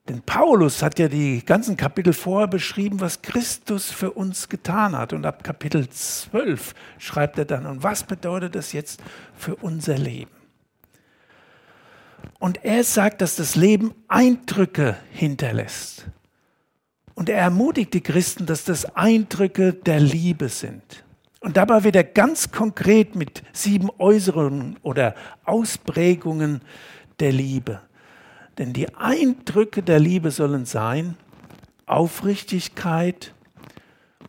Denn 0.08 0.23
Paulus 0.23 0.82
hat 0.82 0.99
ja 0.99 1.08
die 1.08 1.44
ganzen 1.44 1.76
Kapitel 1.76 2.12
vorher 2.12 2.46
beschrieben, 2.46 3.00
was 3.00 3.23
Christus 3.23 3.90
für 3.90 4.12
uns 4.12 4.49
getan 4.49 4.96
hat. 4.96 5.12
Und 5.12 5.26
ab 5.26 5.42
Kapitel 5.42 5.88
12 5.88 6.75
schreibt 6.99 7.38
er 7.38 7.44
dann, 7.44 7.66
und 7.66 7.82
was 7.82 8.04
bedeutet 8.04 8.54
das 8.54 8.73
jetzt 8.73 9.02
für 9.37 9.56
unser 9.56 9.99
Leben? 9.99 10.30
Und 12.38 12.64
er 12.64 12.85
sagt, 12.85 13.20
dass 13.20 13.37
das 13.37 13.56
Leben 13.56 13.94
Eindrücke 14.08 14.96
hinterlässt. 15.11 16.06
Und 17.14 17.28
er 17.28 17.38
ermutigt 17.38 17.94
die 17.94 18.02
Christen, 18.02 18.46
dass 18.46 18.64
das 18.64 18.85
Eindrücke 18.94 19.73
der 19.73 20.00
Liebe 20.00 20.49
sind. 20.50 21.04
Und 21.40 21.57
dabei 21.57 21.85
wird 21.85 21.97
er 21.97 22.05
ganz 22.05 22.50
konkret 22.50 23.14
mit 23.14 23.43
sieben 23.52 23.90
Äußerungen 23.99 24.78
oder 24.83 25.14
Ausprägungen 25.45 26.62
der 27.21 27.33
Liebe. 27.33 27.81
Denn 28.59 28.73
die 28.73 28.95
Eindrücke 28.95 29.83
der 29.83 29.99
Liebe 30.00 30.31
sollen 30.31 30.64
sein 30.64 31.16
Aufrichtigkeit, 31.85 33.33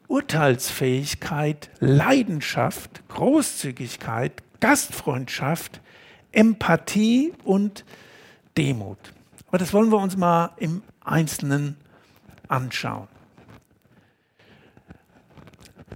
Urteilsfähigkeit, 0.08 1.70
Leidenschaft, 1.80 3.08
Großzügigkeit, 3.10 4.44
Gastfreundschaft, 4.60 5.82
Empathie 6.32 7.34
und 7.44 7.84
Demut. 8.58 9.00
Aber 9.48 9.58
das 9.58 9.74
wollen 9.74 9.92
wir 9.92 9.98
uns 9.98 10.18
mal 10.18 10.52
im 10.58 10.84
Einzelnen 11.04 11.78
anschauen. 12.48 13.08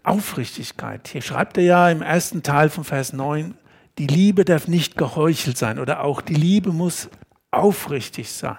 Aufrichtigkeit. 0.03 1.07
Hier 1.07 1.21
schreibt 1.21 1.57
er 1.57 1.63
ja 1.63 1.89
im 1.89 2.01
ersten 2.01 2.43
Teil 2.43 2.69
von 2.69 2.83
Vers 2.83 3.13
9, 3.13 3.55
die 3.97 4.07
Liebe 4.07 4.45
darf 4.45 4.67
nicht 4.67 4.97
geheuchelt 4.97 5.57
sein 5.57 5.77
oder 5.77 6.03
auch 6.03 6.21
die 6.21 6.33
Liebe 6.33 6.71
muss 6.71 7.09
aufrichtig 7.51 8.31
sein. 8.31 8.57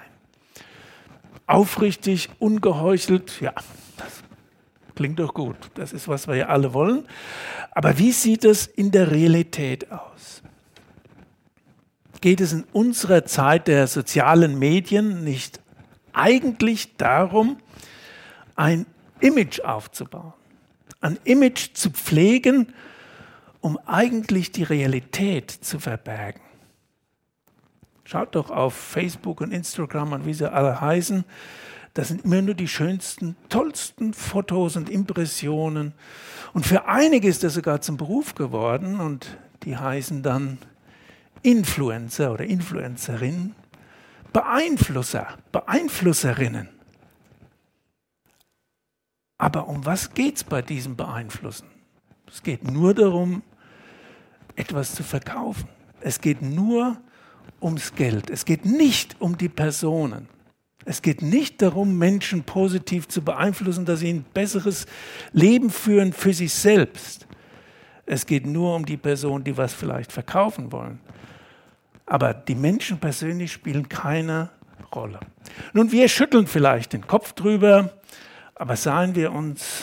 Aufrichtig, 1.46 2.28
ungeheuchelt, 2.38 3.40
ja, 3.40 3.52
das 3.96 4.22
klingt 4.94 5.18
doch 5.18 5.34
gut. 5.34 5.56
Das 5.74 5.92
ist, 5.92 6.06
was 6.06 6.28
wir 6.28 6.36
ja 6.36 6.46
alle 6.46 6.72
wollen. 6.72 7.06
Aber 7.72 7.98
wie 7.98 8.12
sieht 8.12 8.44
es 8.44 8.66
in 8.66 8.90
der 8.90 9.10
Realität 9.10 9.90
aus? 9.90 10.42
Geht 12.20 12.40
es 12.40 12.52
in 12.52 12.64
unserer 12.72 13.24
Zeit 13.24 13.66
der 13.66 13.88
sozialen 13.88 14.58
Medien 14.58 15.24
nicht 15.24 15.60
eigentlich 16.12 16.96
darum, 16.96 17.56
ein 18.54 18.86
Image 19.20 19.60
aufzubauen? 19.60 20.34
Ein 21.02 21.18
Image 21.24 21.74
zu 21.74 21.90
pflegen, 21.90 22.72
um 23.60 23.78
eigentlich 23.86 24.52
die 24.52 24.62
Realität 24.62 25.50
zu 25.50 25.78
verbergen. 25.78 26.40
Schaut 28.04 28.34
doch 28.34 28.50
auf 28.50 28.74
Facebook 28.74 29.40
und 29.40 29.52
Instagram 29.52 30.12
und 30.12 30.26
wie 30.26 30.34
sie 30.34 30.50
alle 30.50 30.80
heißen. 30.80 31.24
Das 31.94 32.08
sind 32.08 32.24
immer 32.24 32.42
nur 32.42 32.54
die 32.54 32.68
schönsten, 32.68 33.36
tollsten 33.48 34.14
Fotos 34.14 34.76
und 34.76 34.88
Impressionen. 34.90 35.92
Und 36.52 36.66
für 36.66 36.86
einige 36.86 37.28
ist 37.28 37.44
das 37.44 37.54
sogar 37.54 37.80
zum 37.80 37.96
Beruf 37.96 38.34
geworden 38.34 39.00
und 39.00 39.38
die 39.62 39.76
heißen 39.76 40.22
dann 40.22 40.58
Influencer 41.42 42.32
oder 42.32 42.44
Influencerinnen, 42.44 43.54
Beeinflusser, 44.32 45.28
Beeinflusserinnen. 45.52 46.68
Aber 49.42 49.66
um 49.66 49.84
was 49.84 50.14
geht 50.14 50.36
es 50.36 50.44
bei 50.44 50.62
diesem 50.62 50.94
Beeinflussen? 50.94 51.66
Es 52.28 52.44
geht 52.44 52.62
nur 52.70 52.94
darum, 52.94 53.42
etwas 54.54 54.94
zu 54.94 55.02
verkaufen. 55.02 55.68
Es 56.00 56.20
geht 56.20 56.42
nur 56.42 56.96
ums 57.60 57.96
Geld. 57.96 58.30
Es 58.30 58.44
geht 58.44 58.64
nicht 58.64 59.20
um 59.20 59.36
die 59.36 59.48
Personen. 59.48 60.28
Es 60.84 61.02
geht 61.02 61.22
nicht 61.22 61.60
darum, 61.60 61.98
Menschen 61.98 62.44
positiv 62.44 63.08
zu 63.08 63.20
beeinflussen, 63.22 63.84
dass 63.84 63.98
sie 63.98 64.12
ein 64.12 64.24
besseres 64.32 64.86
Leben 65.32 65.70
führen 65.70 66.12
für 66.12 66.32
sich 66.32 66.54
selbst. 66.54 67.26
Es 68.06 68.26
geht 68.26 68.46
nur 68.46 68.76
um 68.76 68.86
die 68.86 68.96
Personen, 68.96 69.42
die 69.42 69.56
was 69.56 69.74
vielleicht 69.74 70.12
verkaufen 70.12 70.70
wollen. 70.70 71.00
Aber 72.06 72.32
die 72.32 72.54
Menschen 72.54 73.00
persönlich 73.00 73.50
spielen 73.50 73.88
keine 73.88 74.50
Rolle. 74.94 75.18
Nun, 75.72 75.90
wir 75.90 76.06
schütteln 76.06 76.46
vielleicht 76.46 76.92
den 76.92 77.08
Kopf 77.08 77.32
drüber 77.32 77.90
aber 78.54 78.76
sagen 78.76 79.14
wir 79.14 79.32
uns, 79.32 79.82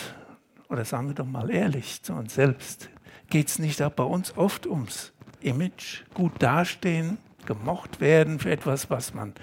oder 0.69 0.85
sagen 0.85 1.07
wir 1.07 1.15
doch 1.15 1.25
mal 1.25 1.49
ehrlich 1.49 2.03
zu 2.03 2.13
uns 2.13 2.35
selbst, 2.35 2.89
geht 3.29 3.47
es 3.47 3.59
nicht 3.59 3.81
auch 3.81 3.91
bei 3.91 4.03
uns 4.03 4.38
oft 4.38 4.67
ums 4.67 5.13
Image, 5.41 6.03
gut 6.13 6.33
dastehen, 6.39 7.17
gemocht 7.45 7.99
werden 7.99 8.39
für 8.39 8.51
etwas, 8.51 8.89
was 8.89 9.13
man 9.13 9.33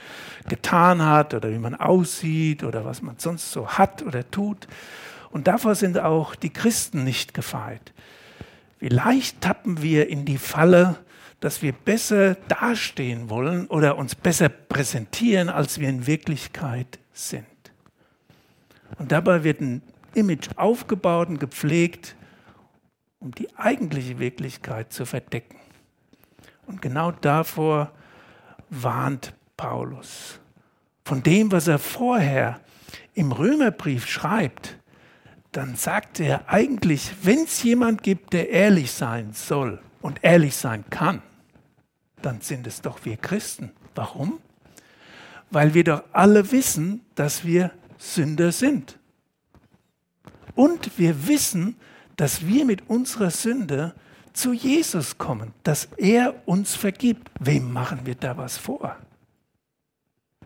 getan 0.48 1.02
hat 1.02 1.34
oder 1.34 1.50
wie 1.50 1.58
man 1.58 1.74
aussieht 1.74 2.62
oder 2.62 2.84
was 2.84 3.02
man 3.02 3.18
sonst 3.18 3.50
so 3.50 3.68
hat 3.68 4.02
oder 4.02 4.30
tut. 4.30 4.68
Und 5.30 5.48
davor 5.48 5.74
sind 5.74 5.98
auch 5.98 6.34
die 6.34 6.52
Christen 6.52 7.04
nicht 7.04 7.34
gefeit. 7.34 7.92
Vielleicht 8.78 9.40
tappen 9.40 9.82
wir 9.82 10.08
in 10.08 10.24
die 10.24 10.38
Falle, 10.38 10.96
dass 11.40 11.62
wir 11.62 11.72
besser 11.72 12.36
dastehen 12.48 13.28
wollen 13.28 13.66
oder 13.66 13.98
uns 13.98 14.14
besser 14.14 14.48
präsentieren, 14.48 15.48
als 15.48 15.80
wir 15.80 15.88
in 15.88 16.06
Wirklichkeit 16.06 16.98
sind. 17.12 17.46
Und 18.98 19.12
dabei 19.12 19.44
wird 19.44 19.60
ein 19.60 19.82
Image 20.14 20.48
aufgebaut 20.56 21.28
und 21.28 21.38
gepflegt, 21.38 22.16
um 23.20 23.34
die 23.34 23.54
eigentliche 23.56 24.18
Wirklichkeit 24.18 24.92
zu 24.92 25.04
verdecken. 25.04 25.56
Und 26.66 26.82
genau 26.82 27.12
davor 27.12 27.92
warnt 28.70 29.34
Paulus. 29.56 30.40
Von 31.04 31.22
dem, 31.22 31.52
was 31.52 31.68
er 31.68 31.78
vorher 31.78 32.60
im 33.14 33.32
Römerbrief 33.32 34.06
schreibt, 34.06 34.76
dann 35.52 35.76
sagt 35.76 36.20
er 36.20 36.50
eigentlich, 36.50 37.12
wenn 37.22 37.44
es 37.44 37.62
jemand 37.62 38.02
gibt, 38.02 38.32
der 38.32 38.50
ehrlich 38.50 38.92
sein 38.92 39.32
soll 39.32 39.80
und 40.02 40.18
ehrlich 40.22 40.56
sein 40.56 40.84
kann, 40.90 41.22
dann 42.20 42.40
sind 42.40 42.66
es 42.66 42.82
doch 42.82 43.04
wir 43.04 43.16
Christen. 43.16 43.70
Warum? 43.94 44.40
Weil 45.50 45.74
wir 45.74 45.84
doch 45.84 46.02
alle 46.12 46.50
wissen, 46.52 47.02
dass 47.14 47.44
wir 47.44 47.70
Sünder 47.98 48.52
sind. 48.52 48.98
Und 50.54 50.98
wir 50.98 51.26
wissen, 51.26 51.76
dass 52.16 52.46
wir 52.46 52.64
mit 52.64 52.88
unserer 52.88 53.30
Sünde 53.30 53.94
zu 54.32 54.52
Jesus 54.52 55.18
kommen, 55.18 55.52
dass 55.62 55.88
er 55.96 56.34
uns 56.46 56.74
vergibt. 56.74 57.30
Wem 57.40 57.72
machen 57.72 58.00
wir 58.04 58.14
da 58.14 58.36
was 58.36 58.58
vor? 58.58 58.96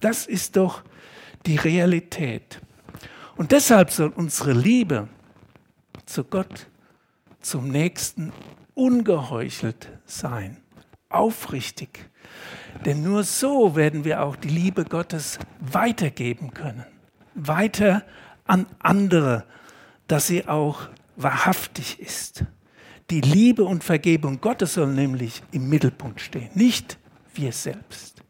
Das 0.00 0.26
ist 0.26 0.56
doch 0.56 0.82
die 1.46 1.56
Realität. 1.56 2.60
Und 3.36 3.52
deshalb 3.52 3.90
soll 3.90 4.12
unsere 4.14 4.52
Liebe 4.52 5.08
zu 6.06 6.24
Gott, 6.24 6.66
zum 7.40 7.68
Nächsten 7.68 8.32
ungeheuchelt 8.74 9.88
sein, 10.04 10.58
aufrichtig. 11.08 12.10
Denn 12.84 13.02
nur 13.02 13.24
so 13.24 13.76
werden 13.76 14.04
wir 14.04 14.22
auch 14.22 14.36
die 14.36 14.48
Liebe 14.48 14.84
Gottes 14.84 15.38
weitergeben 15.60 16.52
können, 16.52 16.84
weiter 17.46 18.04
an 18.46 18.66
andere, 18.80 19.44
dass 20.08 20.26
sie 20.26 20.48
auch 20.48 20.88
wahrhaftig 21.16 22.00
ist. 22.00 22.44
Die 23.10 23.20
Liebe 23.20 23.64
und 23.64 23.82
Vergebung 23.84 24.40
Gottes 24.40 24.74
soll 24.74 24.92
nämlich 24.92 25.42
im 25.52 25.68
Mittelpunkt 25.68 26.20
stehen, 26.20 26.50
nicht 26.54 26.98
wir 27.34 27.52
selbst. 27.52 28.22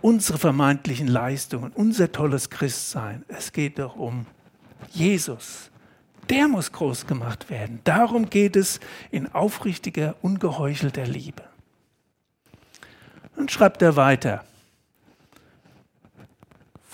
Unsere 0.00 0.38
vermeintlichen 0.38 1.08
Leistungen, 1.08 1.72
unser 1.72 2.12
tolles 2.12 2.50
Christsein, 2.50 3.24
es 3.28 3.52
geht 3.52 3.78
doch 3.78 3.96
um 3.96 4.26
Jesus. 4.90 5.70
Der 6.28 6.48
muss 6.48 6.72
groß 6.72 7.06
gemacht 7.06 7.50
werden. 7.50 7.80
Darum 7.84 8.30
geht 8.30 8.56
es 8.56 8.80
in 9.10 9.32
aufrichtiger, 9.32 10.16
ungeheuchelter 10.22 11.06
Liebe. 11.06 11.44
Und 13.36 13.50
schreibt 13.50 13.82
er 13.82 13.96
weiter 13.96 14.44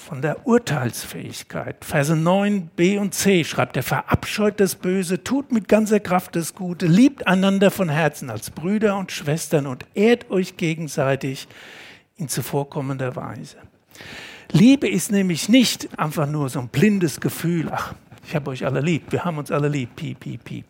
von 0.03 0.21
der 0.21 0.47
Urteilsfähigkeit. 0.47 1.85
Verse 1.85 2.15
9 2.15 2.67
b 2.77 2.99
und 2.99 3.15
c 3.15 3.45
schreibt 3.45 3.77
er, 3.77 3.83
verabscheut 3.83 4.59
das 4.59 4.75
Böse, 4.75 5.23
tut 5.23 5.53
mit 5.53 5.69
ganzer 5.69 6.01
Kraft 6.01 6.37
das 6.37 6.55
Gute, 6.55 6.87
liebt 6.87 7.27
einander 7.27 7.71
von 7.71 7.89
Herzen 7.89 8.29
als 8.29 8.51
Brüder 8.51 8.97
und 8.97 9.13
Schwestern 9.13 9.67
und 9.67 9.87
ehrt 9.95 10.31
euch 10.31 10.57
gegenseitig 10.57 11.47
in 12.17 12.29
zuvorkommender 12.29 13.17
Weise. 13.17 13.57
Liebe 14.51 14.89
ist 14.89 15.13
nämlich 15.13 15.49
nicht 15.49 15.99
einfach 15.99 16.27
nur 16.27 16.49
so 16.49 16.59
ein 16.59 16.69
blindes 16.69 17.21
Gefühl, 17.21 17.71
ach, 17.73 17.95
ich 18.27 18.35
habe 18.35 18.51
euch 18.51 18.67
alle 18.67 18.81
lieb, 18.81 19.05
wir 19.11 19.25
haben 19.25 19.39
uns 19.39 19.51
alle 19.51 19.69
lieb, 19.69 19.97
piep, 19.97 20.21
piep, 20.21 20.45
piep, 20.45 20.67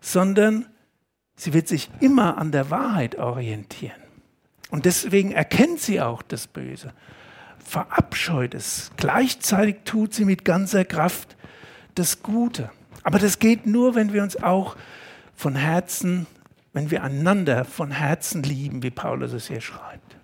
sondern 0.00 0.66
sie 1.36 1.52
wird 1.52 1.68
sich 1.68 1.90
immer 2.00 2.38
an 2.38 2.52
der 2.52 2.70
Wahrheit 2.70 3.16
orientieren. 3.16 4.02
Und 4.70 4.86
deswegen 4.86 5.30
erkennt 5.32 5.80
sie 5.80 6.00
auch 6.00 6.22
das 6.22 6.46
Böse 6.46 6.92
verabscheut 7.64 8.54
es. 8.54 8.90
Gleichzeitig 8.96 9.76
tut 9.84 10.14
sie 10.14 10.24
mit 10.24 10.44
ganzer 10.44 10.84
Kraft 10.84 11.36
das 11.94 12.22
Gute. 12.22 12.70
Aber 13.02 13.18
das 13.18 13.38
geht 13.38 13.66
nur, 13.66 13.94
wenn 13.94 14.12
wir 14.12 14.22
uns 14.22 14.36
auch 14.36 14.76
von 15.34 15.56
Herzen, 15.56 16.26
wenn 16.72 16.90
wir 16.90 17.02
einander 17.02 17.64
von 17.64 17.90
Herzen 17.90 18.42
lieben, 18.42 18.82
wie 18.82 18.90
Paulus 18.90 19.32
es 19.32 19.48
hier 19.48 19.60
schreibt. 19.60 20.16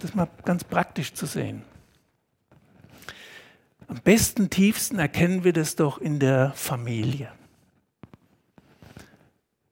Das 0.00 0.14
mal 0.14 0.28
ganz 0.44 0.64
praktisch 0.64 1.14
zu 1.14 1.26
sehen. 1.26 1.62
Am 3.88 4.00
besten, 4.00 4.50
tiefsten 4.50 4.98
erkennen 4.98 5.44
wir 5.44 5.52
das 5.52 5.76
doch 5.76 5.98
in 5.98 6.18
der 6.18 6.52
Familie. 6.54 7.30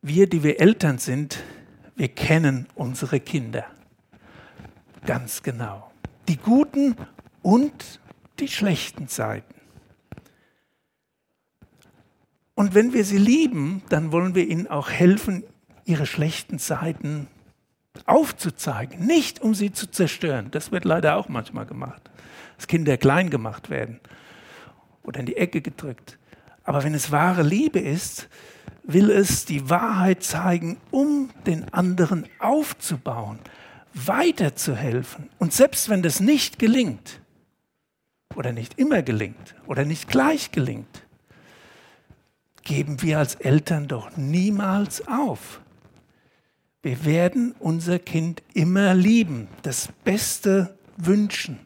Wir, 0.00 0.28
die 0.28 0.42
wir 0.42 0.60
Eltern 0.60 0.98
sind, 0.98 1.42
wir 1.96 2.08
kennen 2.08 2.66
unsere 2.74 3.20
Kinder 3.20 3.66
ganz 5.04 5.42
genau. 5.42 5.90
Die 6.28 6.36
guten 6.36 6.96
und 7.42 8.00
die 8.38 8.48
schlechten 8.48 9.08
Seiten. 9.08 9.54
Und 12.54 12.74
wenn 12.74 12.92
wir 12.92 13.04
sie 13.04 13.18
lieben, 13.18 13.82
dann 13.88 14.12
wollen 14.12 14.34
wir 14.34 14.46
ihnen 14.46 14.66
auch 14.68 14.90
helfen, 14.90 15.44
ihre 15.84 16.06
schlechten 16.06 16.58
Seiten 16.58 17.26
aufzuzeigen, 18.06 19.06
nicht 19.06 19.40
um 19.40 19.54
sie 19.54 19.72
zu 19.72 19.90
zerstören. 19.90 20.50
Das 20.50 20.70
wird 20.70 20.84
leider 20.84 21.16
auch 21.16 21.28
manchmal 21.28 21.66
gemacht, 21.66 22.10
dass 22.56 22.66
Kinder 22.66 22.96
klein 22.96 23.30
gemacht 23.30 23.70
werden 23.70 24.00
oder 25.02 25.20
in 25.20 25.26
die 25.26 25.36
Ecke 25.36 25.60
gedrückt. 25.60 26.18
Aber 26.64 26.84
wenn 26.84 26.94
es 26.94 27.10
wahre 27.10 27.42
Liebe 27.42 27.80
ist, 27.80 28.28
will 28.84 29.10
es 29.10 29.44
die 29.44 29.68
Wahrheit 29.68 30.22
zeigen, 30.22 30.78
um 30.90 31.30
den 31.46 31.72
anderen 31.72 32.26
aufzubauen, 32.38 33.38
weiterzuhelfen. 33.94 35.28
Und 35.38 35.52
selbst 35.52 35.88
wenn 35.88 36.02
das 36.02 36.20
nicht 36.20 36.58
gelingt, 36.58 37.20
oder 38.34 38.52
nicht 38.52 38.78
immer 38.78 39.02
gelingt, 39.02 39.54
oder 39.66 39.84
nicht 39.84 40.08
gleich 40.08 40.52
gelingt, 40.52 41.02
geben 42.62 43.02
wir 43.02 43.18
als 43.18 43.34
Eltern 43.34 43.88
doch 43.88 44.16
niemals 44.16 45.06
auf. 45.06 45.60
Wir 46.82 47.04
werden 47.04 47.54
unser 47.58 47.98
Kind 47.98 48.42
immer 48.54 48.94
lieben, 48.94 49.48
das 49.62 49.88
Beste 50.04 50.76
wünschen. 50.96 51.60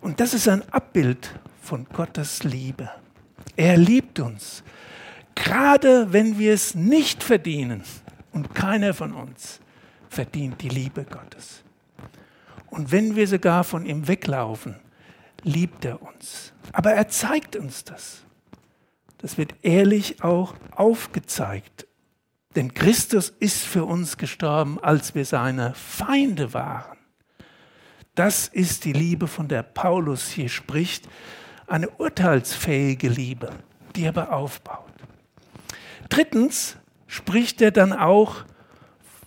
Und 0.00 0.20
das 0.20 0.34
ist 0.34 0.48
ein 0.48 0.68
Abbild 0.72 1.34
von 1.60 1.86
Gottes 1.86 2.42
Liebe. 2.42 2.90
Er 3.56 3.76
liebt 3.76 4.20
uns, 4.20 4.62
gerade 5.34 6.12
wenn 6.12 6.38
wir 6.38 6.52
es 6.52 6.74
nicht 6.74 7.22
verdienen 7.22 7.82
und 8.32 8.54
keiner 8.54 8.94
von 8.94 9.12
uns 9.12 9.61
verdient 10.12 10.60
die 10.60 10.68
Liebe 10.68 11.04
Gottes. 11.04 11.62
Und 12.68 12.92
wenn 12.92 13.16
wir 13.16 13.26
sogar 13.26 13.64
von 13.64 13.86
ihm 13.86 14.08
weglaufen, 14.08 14.76
liebt 15.42 15.84
er 15.84 16.02
uns. 16.02 16.52
Aber 16.72 16.92
er 16.92 17.08
zeigt 17.08 17.56
uns 17.56 17.84
das. 17.84 18.22
Das 19.18 19.38
wird 19.38 19.54
ehrlich 19.62 20.22
auch 20.22 20.54
aufgezeigt. 20.70 21.86
Denn 22.54 22.74
Christus 22.74 23.30
ist 23.30 23.62
für 23.62 23.84
uns 23.84 24.18
gestorben, 24.18 24.78
als 24.82 25.14
wir 25.14 25.24
seine 25.24 25.72
Feinde 25.74 26.52
waren. 26.52 26.98
Das 28.14 28.48
ist 28.48 28.84
die 28.84 28.92
Liebe, 28.92 29.26
von 29.26 29.48
der 29.48 29.62
Paulus 29.62 30.28
hier 30.28 30.50
spricht, 30.50 31.08
eine 31.66 31.88
urteilsfähige 31.88 33.08
Liebe, 33.08 33.50
die 33.96 34.06
aber 34.06 34.32
aufbaut. 34.32 34.92
Drittens 36.10 36.76
spricht 37.06 37.62
er 37.62 37.70
dann 37.70 37.94
auch 37.94 38.44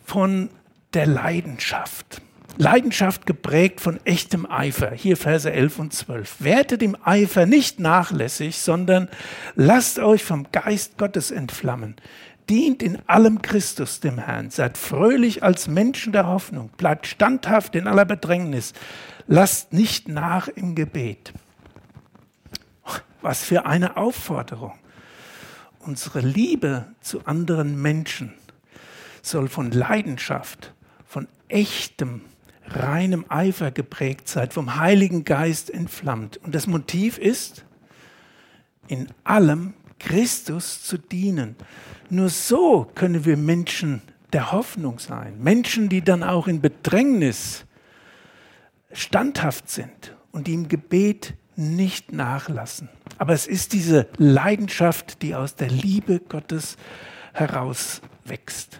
von 0.03 0.51
der 0.95 1.05
Leidenschaft. 1.05 2.21
Leidenschaft 2.57 3.25
geprägt 3.25 3.81
von 3.81 3.99
echtem 4.05 4.49
Eifer. 4.49 4.91
Hier 4.91 5.17
Verse 5.17 5.51
11 5.51 5.79
und 5.79 5.93
12. 5.93 6.37
Wertet 6.39 6.81
im 6.81 6.95
Eifer 7.03 7.45
nicht 7.45 7.81
nachlässig, 7.81 8.59
sondern 8.59 9.09
lasst 9.55 9.99
euch 9.99 10.23
vom 10.23 10.47
Geist 10.53 10.97
Gottes 10.97 11.31
entflammen. 11.31 11.95
Dient 12.49 12.81
in 12.81 12.99
allem 13.07 13.41
Christus, 13.41 13.99
dem 13.99 14.19
Herrn. 14.19 14.51
Seid 14.51 14.77
fröhlich 14.77 15.43
als 15.43 15.67
Menschen 15.67 16.13
der 16.13 16.27
Hoffnung. 16.27 16.69
Bleibt 16.77 17.07
standhaft 17.07 17.75
in 17.75 17.87
aller 17.87 18.05
Bedrängnis. 18.05 18.71
Lasst 19.27 19.73
nicht 19.73 20.07
nach 20.07 20.47
im 20.47 20.75
Gebet. 20.75 21.33
Was 23.21 23.43
für 23.43 23.65
eine 23.65 23.97
Aufforderung. 23.97 24.73
Unsere 25.79 26.21
Liebe 26.21 26.85
zu 27.01 27.25
anderen 27.25 27.81
Menschen 27.81 28.33
soll 29.21 29.49
von 29.49 29.71
Leidenschaft 29.71 30.74
echtem, 31.47 32.21
reinem 32.67 33.25
Eifer 33.29 33.71
geprägt 33.71 34.27
seid, 34.27 34.53
vom 34.53 34.77
Heiligen 34.77 35.23
Geist 35.23 35.69
entflammt. 35.69 36.37
Und 36.37 36.55
das 36.55 36.67
Motiv 36.67 37.17
ist, 37.17 37.65
in 38.87 39.07
allem 39.23 39.73
Christus 39.99 40.83
zu 40.83 40.97
dienen. 40.97 41.55
Nur 42.09 42.29
so 42.29 42.89
können 42.95 43.25
wir 43.25 43.37
Menschen 43.37 44.01
der 44.33 44.51
Hoffnung 44.51 44.99
sein. 44.99 45.39
Menschen, 45.41 45.89
die 45.89 46.01
dann 46.01 46.23
auch 46.23 46.47
in 46.47 46.61
Bedrängnis 46.61 47.65
standhaft 48.91 49.69
sind 49.69 50.15
und 50.31 50.47
die 50.47 50.53
im 50.53 50.67
Gebet 50.67 51.33
nicht 51.55 52.11
nachlassen. 52.11 52.89
Aber 53.17 53.33
es 53.33 53.47
ist 53.47 53.73
diese 53.73 54.07
Leidenschaft, 54.17 55.21
die 55.21 55.35
aus 55.35 55.55
der 55.55 55.69
Liebe 55.69 56.19
Gottes 56.19 56.77
herauswächst. 57.33 58.79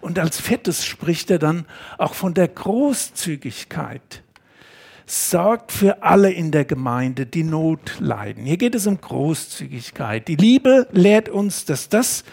Und 0.00 0.18
als 0.18 0.40
viertes 0.40 0.84
spricht 0.84 1.30
er 1.30 1.38
dann 1.38 1.66
auch 1.96 2.14
von 2.14 2.34
der 2.34 2.48
Großzügigkeit. 2.48 4.22
Sorgt 5.06 5.72
für 5.72 6.02
alle 6.02 6.30
in 6.30 6.50
der 6.50 6.64
Gemeinde, 6.64 7.26
die 7.26 7.42
Not 7.42 7.96
leiden. 7.98 8.44
Hier 8.44 8.58
geht 8.58 8.74
es 8.74 8.86
um 8.86 9.00
Großzügigkeit. 9.00 10.28
Die 10.28 10.36
Liebe 10.36 10.86
lehrt 10.92 11.28
uns, 11.28 11.64
dass 11.64 11.88
das, 11.88 12.24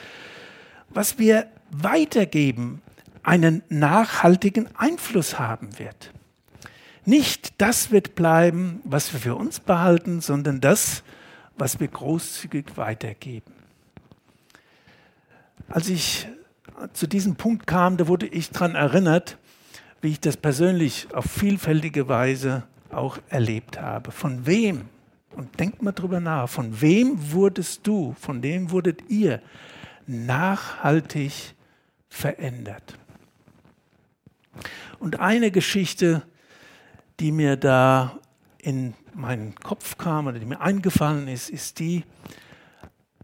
was 0.89 1.17
wir 1.17 1.47
weitergeben, 1.71 2.81
einen 3.23 3.63
nachhaltigen 3.69 4.67
Einfluss 4.75 5.39
haben 5.39 5.79
wird. 5.79 6.11
Nicht 7.05 7.53
das 7.59 7.91
wird 7.91 8.15
bleiben, 8.15 8.81
was 8.83 9.13
wir 9.13 9.19
für 9.19 9.35
uns 9.35 9.59
behalten, 9.59 10.21
sondern 10.21 10.59
das, 10.59 11.03
was 11.57 11.79
wir 11.79 11.87
großzügig 11.87 12.77
weitergeben. 12.77 13.53
Als 15.69 15.89
ich 15.89 16.27
zu 16.93 17.07
diesem 17.07 17.35
Punkt 17.35 17.67
kam, 17.67 17.97
da 17.97 18.07
wurde 18.07 18.27
ich 18.27 18.49
daran 18.49 18.75
erinnert, 18.75 19.37
wie 20.01 20.09
ich 20.09 20.19
das 20.19 20.37
persönlich 20.37 21.07
auf 21.13 21.25
vielfältige 21.25 22.07
Weise 22.07 22.63
auch 22.91 23.17
erlebt 23.29 23.79
habe. 23.81 24.11
Von 24.11 24.45
wem, 24.45 24.89
und 25.35 25.59
denkt 25.59 25.81
mal 25.81 25.91
drüber 25.91 26.19
nach, 26.19 26.49
von 26.49 26.81
wem 26.81 27.31
wurdest 27.31 27.85
du, 27.87 28.15
von 28.19 28.41
wem 28.43 28.71
wurdet 28.71 29.09
ihr 29.09 29.41
nachhaltig 30.07 31.55
verändert? 32.07 32.97
Und 34.99 35.19
eine 35.19 35.51
Geschichte, 35.51 36.23
die 37.19 37.31
mir 37.31 37.57
da 37.57 38.19
in 38.59 38.93
meinen 39.13 39.55
Kopf 39.55 39.97
kam 39.97 40.27
oder 40.27 40.39
die 40.39 40.45
mir 40.45 40.61
eingefallen 40.61 41.27
ist, 41.27 41.49
ist 41.49 41.79
die, 41.79 42.03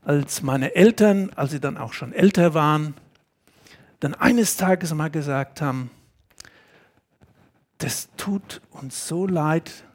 als 0.04 0.42
meine 0.42 0.76
Eltern, 0.76 1.32
als 1.36 1.52
sie 1.52 1.60
dann 1.60 1.78
auch 1.78 1.94
schon 1.94 2.14
älter 2.14 2.54
waren, 2.54 2.96
dann 4.02 4.16
eines 4.16 4.58
Tages 4.58 4.94
mal 4.94 5.10
gesagt 5.10 5.62
haben, 5.62 5.92
das 7.78 8.10
tut 8.18 8.62
uns 8.72 9.08
so 9.08 9.26
leid, 9.26 9.86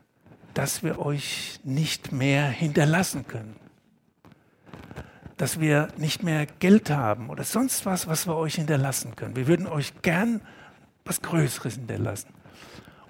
dass 0.54 0.82
wir 0.82 0.98
euch 1.00 1.60
nicht 1.64 2.12
mehr 2.12 2.48
hinterlassen 2.48 3.26
können. 3.26 3.56
Dass 5.36 5.60
wir 5.60 5.88
nicht 5.98 6.22
mehr 6.22 6.46
Geld 6.46 6.88
haben 6.88 7.28
oder 7.28 7.44
sonst 7.44 7.84
was, 7.84 8.06
was 8.06 8.26
wir 8.26 8.36
euch 8.36 8.54
hinterlassen 8.54 9.16
können. 9.16 9.36
Wir 9.36 9.48
würden 9.48 9.66
euch 9.66 9.92
gern 10.02 10.40
was 11.04 11.20
Größeres 11.20 11.74
hinterlassen. 11.74 12.28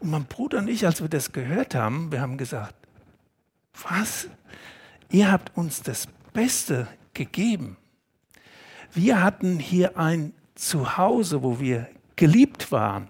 Und 0.01 0.11
mein 0.11 0.25
Bruder 0.25 0.59
und 0.59 0.69
ich, 0.69 0.85
als 0.87 1.01
wir 1.01 1.09
das 1.09 1.33
gehört 1.33 1.75
haben, 1.75 2.11
wir 2.11 2.21
haben 2.21 2.39
gesagt, 2.39 2.75
was? 3.89 4.29
Ihr 5.11 5.31
habt 5.31 5.57
uns 5.57 5.83
das 5.83 6.09
Beste 6.33 6.89
gegeben. 7.15 7.77
Wir 8.93 9.23
hatten 9.23 9.59
hier 9.59 9.99
ein 9.99 10.33
Zuhause, 10.57 11.43
wo 11.43 11.61
wir 11.61 11.87
geliebt 12.17 12.73
waren. 12.73 13.09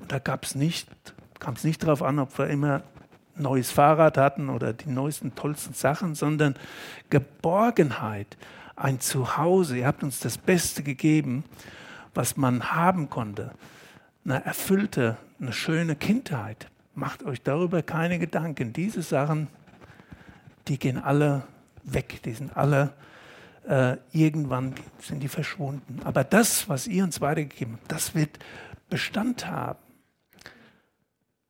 Und 0.00 0.10
da 0.10 0.18
gab 0.18 0.44
es 0.44 0.54
nicht, 0.54 0.88
kam 1.38 1.54
es 1.54 1.64
nicht 1.64 1.82
darauf 1.82 2.02
an, 2.02 2.18
ob 2.18 2.36
wir 2.38 2.46
immer 2.46 2.82
ein 3.36 3.42
neues 3.42 3.70
Fahrrad 3.70 4.16
hatten 4.16 4.48
oder 4.48 4.72
die 4.72 4.88
neuesten, 4.88 5.34
tollsten 5.34 5.74
Sachen, 5.74 6.14
sondern 6.14 6.54
Geborgenheit, 7.10 8.36
ein 8.76 9.00
Zuhause. 9.00 9.78
Ihr 9.78 9.86
habt 9.86 10.02
uns 10.02 10.20
das 10.20 10.38
Beste 10.38 10.82
gegeben, 10.82 11.44
was 12.14 12.36
man 12.36 12.72
haben 12.72 13.10
konnte. 13.10 13.52
Eine 14.24 14.44
erfüllte, 14.44 15.16
eine 15.40 15.52
schöne 15.52 15.96
Kindheit. 15.96 16.68
Macht 16.94 17.24
euch 17.24 17.42
darüber 17.42 17.82
keine 17.82 18.18
Gedanken. 18.18 18.72
Diese 18.72 19.02
Sachen, 19.02 19.48
die 20.68 20.78
gehen 20.78 20.98
alle 20.98 21.42
weg, 21.84 22.20
die 22.24 22.32
sind 22.32 22.56
alle 22.56 22.92
äh, 23.68 23.98
irgendwann 24.12 24.74
sind 25.00 25.22
die 25.22 25.28
verschwunden. 25.28 26.00
Aber 26.04 26.24
das, 26.24 26.68
was 26.68 26.86
ihr 26.86 27.04
uns 27.04 27.20
weitergegeben 27.20 27.74
habt, 27.74 27.92
das 27.92 28.14
wird 28.14 28.38
Bestand 28.88 29.46
haben. 29.46 29.78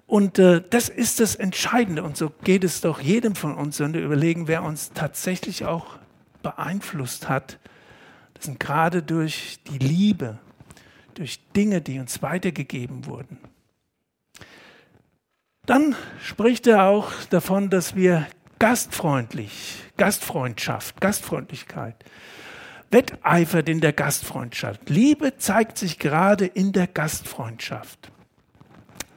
Und 0.07 0.39
äh, 0.39 0.63
das 0.69 0.89
ist 0.89 1.21
das 1.21 1.37
Entscheidende. 1.37 2.03
Und 2.03 2.17
so 2.17 2.31
geht 2.43 2.65
es 2.65 2.81
doch 2.81 3.01
jedem 3.01 3.35
von 3.35 3.55
uns, 3.55 3.79
wenn 3.79 3.95
wir 3.95 4.01
überlegen, 4.01 4.49
wer 4.49 4.65
uns 4.65 4.93
tatsächlich 4.93 5.65
auch 5.65 5.99
beeinflusst 6.43 7.29
hat. 7.29 7.59
Das 8.35 8.47
sind 8.47 8.59
gerade 8.59 9.03
durch 9.03 9.61
die 9.71 9.79
Liebe, 9.79 10.39
durch 11.15 11.41
Dinge, 11.55 11.81
die 11.81 12.01
uns 12.01 12.23
weitergegeben 12.23 13.07
wurden. 13.07 13.39
Dann 15.67 15.95
spricht 16.23 16.67
er 16.67 16.85
auch 16.85 17.13
davon, 17.29 17.69
dass 17.69 17.95
wir 17.95 18.27
gastfreundlich, 18.59 19.85
Gastfreundschaft, 19.99 21.01
Gastfreundlichkeit, 21.01 21.97
wetteifert 22.91 23.69
in 23.69 23.83
der 23.83 23.93
Gastfreundschaft. 23.93 24.89
Liebe 24.89 25.37
zeigt 25.37 25.77
sich 25.77 25.99
gerade 25.99 26.47
in 26.47 26.73
der 26.73 26.87
Gastfreundschaft. 26.87 28.11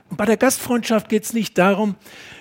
Und 0.10 0.17
bei 0.17 0.26
der 0.26 0.36
Gastfreundschaft 0.36 1.08
geht 1.08 1.24
es 1.24 1.32
nicht 1.32 1.58
darum, 1.58 1.96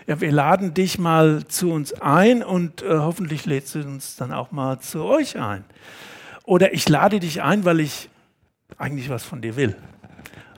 ja, 0.09 0.21
wir 0.21 0.33
laden 0.33 0.75
dich 0.75 0.99
mal 0.99 1.47
zu 1.47 1.71
uns 1.71 1.93
ein 1.93 2.43
und 2.43 2.83
äh, 2.83 2.99
hoffentlich 2.99 3.47
lädst 3.47 3.77
du 3.77 3.81
uns 3.83 4.17
dann 4.17 4.33
auch 4.33 4.51
mal 4.51 4.81
zu 4.81 5.05
euch 5.05 5.39
ein. 5.39 5.65
Oder 6.43 6.75
ich 6.75 6.89
lade 6.89 7.21
dich 7.21 7.43
ein, 7.43 7.65
weil 7.65 7.79
ich 7.79 8.11
eigentlich 8.77 9.09
was 9.09 9.23
von 9.23 9.41
dir 9.41 9.55
will. 9.55 9.77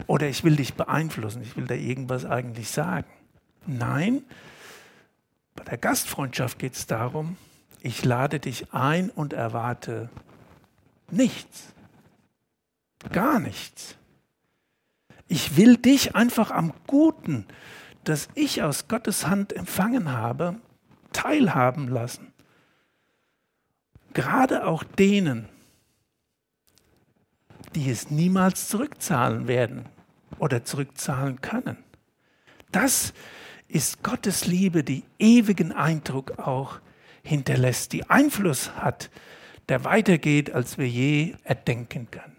Oder 0.07 0.29
ich 0.29 0.42
will 0.42 0.57
dich 0.57 0.73
beeinflussen, 0.73 1.42
ich 1.42 1.55
will 1.55 1.66
da 1.66 1.75
irgendwas 1.75 2.25
eigentlich 2.25 2.71
sagen. 2.71 3.11
Nein, 3.66 4.23
bei 5.55 5.64
der 5.64 5.77
Gastfreundschaft 5.77 6.59
geht 6.59 6.75
es 6.75 6.87
darum, 6.87 7.37
ich 7.85 8.05
lade 8.05 8.38
dich 8.38 8.73
ein 8.73 9.11
und 9.11 9.33
erwarte 9.33 10.09
nichts. 11.11 11.75
Gar 13.11 13.40
nichts. 13.40 13.97
Ich 15.27 15.57
will 15.57 15.77
dich 15.77 16.14
einfach 16.14 16.53
am 16.53 16.73
Guten, 16.87 17.45
das 18.05 18.29
ich 18.37 18.62
aus 18.62 18.87
Gottes 18.87 19.27
Hand 19.27 19.53
empfangen 19.53 20.12
habe, 20.12 20.61
teilhaben 21.12 21.88
lassen. 21.88 22.33
Gerade 24.14 24.64
auch 24.66 24.85
denen, 24.85 25.49
die 27.75 27.90
es 27.90 28.11
niemals 28.11 28.68
zurückzahlen 28.68 29.49
werden 29.49 29.87
oder 30.38 30.64
zurückzahlen 30.64 31.40
können. 31.40 31.79
Das 32.71 33.12
ist 33.66 34.05
Gottes 34.05 34.47
Liebe, 34.47 34.85
die 34.85 35.03
ewigen 35.18 35.73
Eindruck 35.73 36.38
auch 36.38 36.79
hinterlässt, 37.22 37.92
die 37.92 38.08
Einfluss 38.11 38.74
hat, 38.76 39.11
der 39.68 39.85
weitergeht, 39.85 40.52
als 40.52 40.78
wir 40.78 40.88
je 40.88 41.35
erdenken 41.44 42.08
können. 42.11 42.37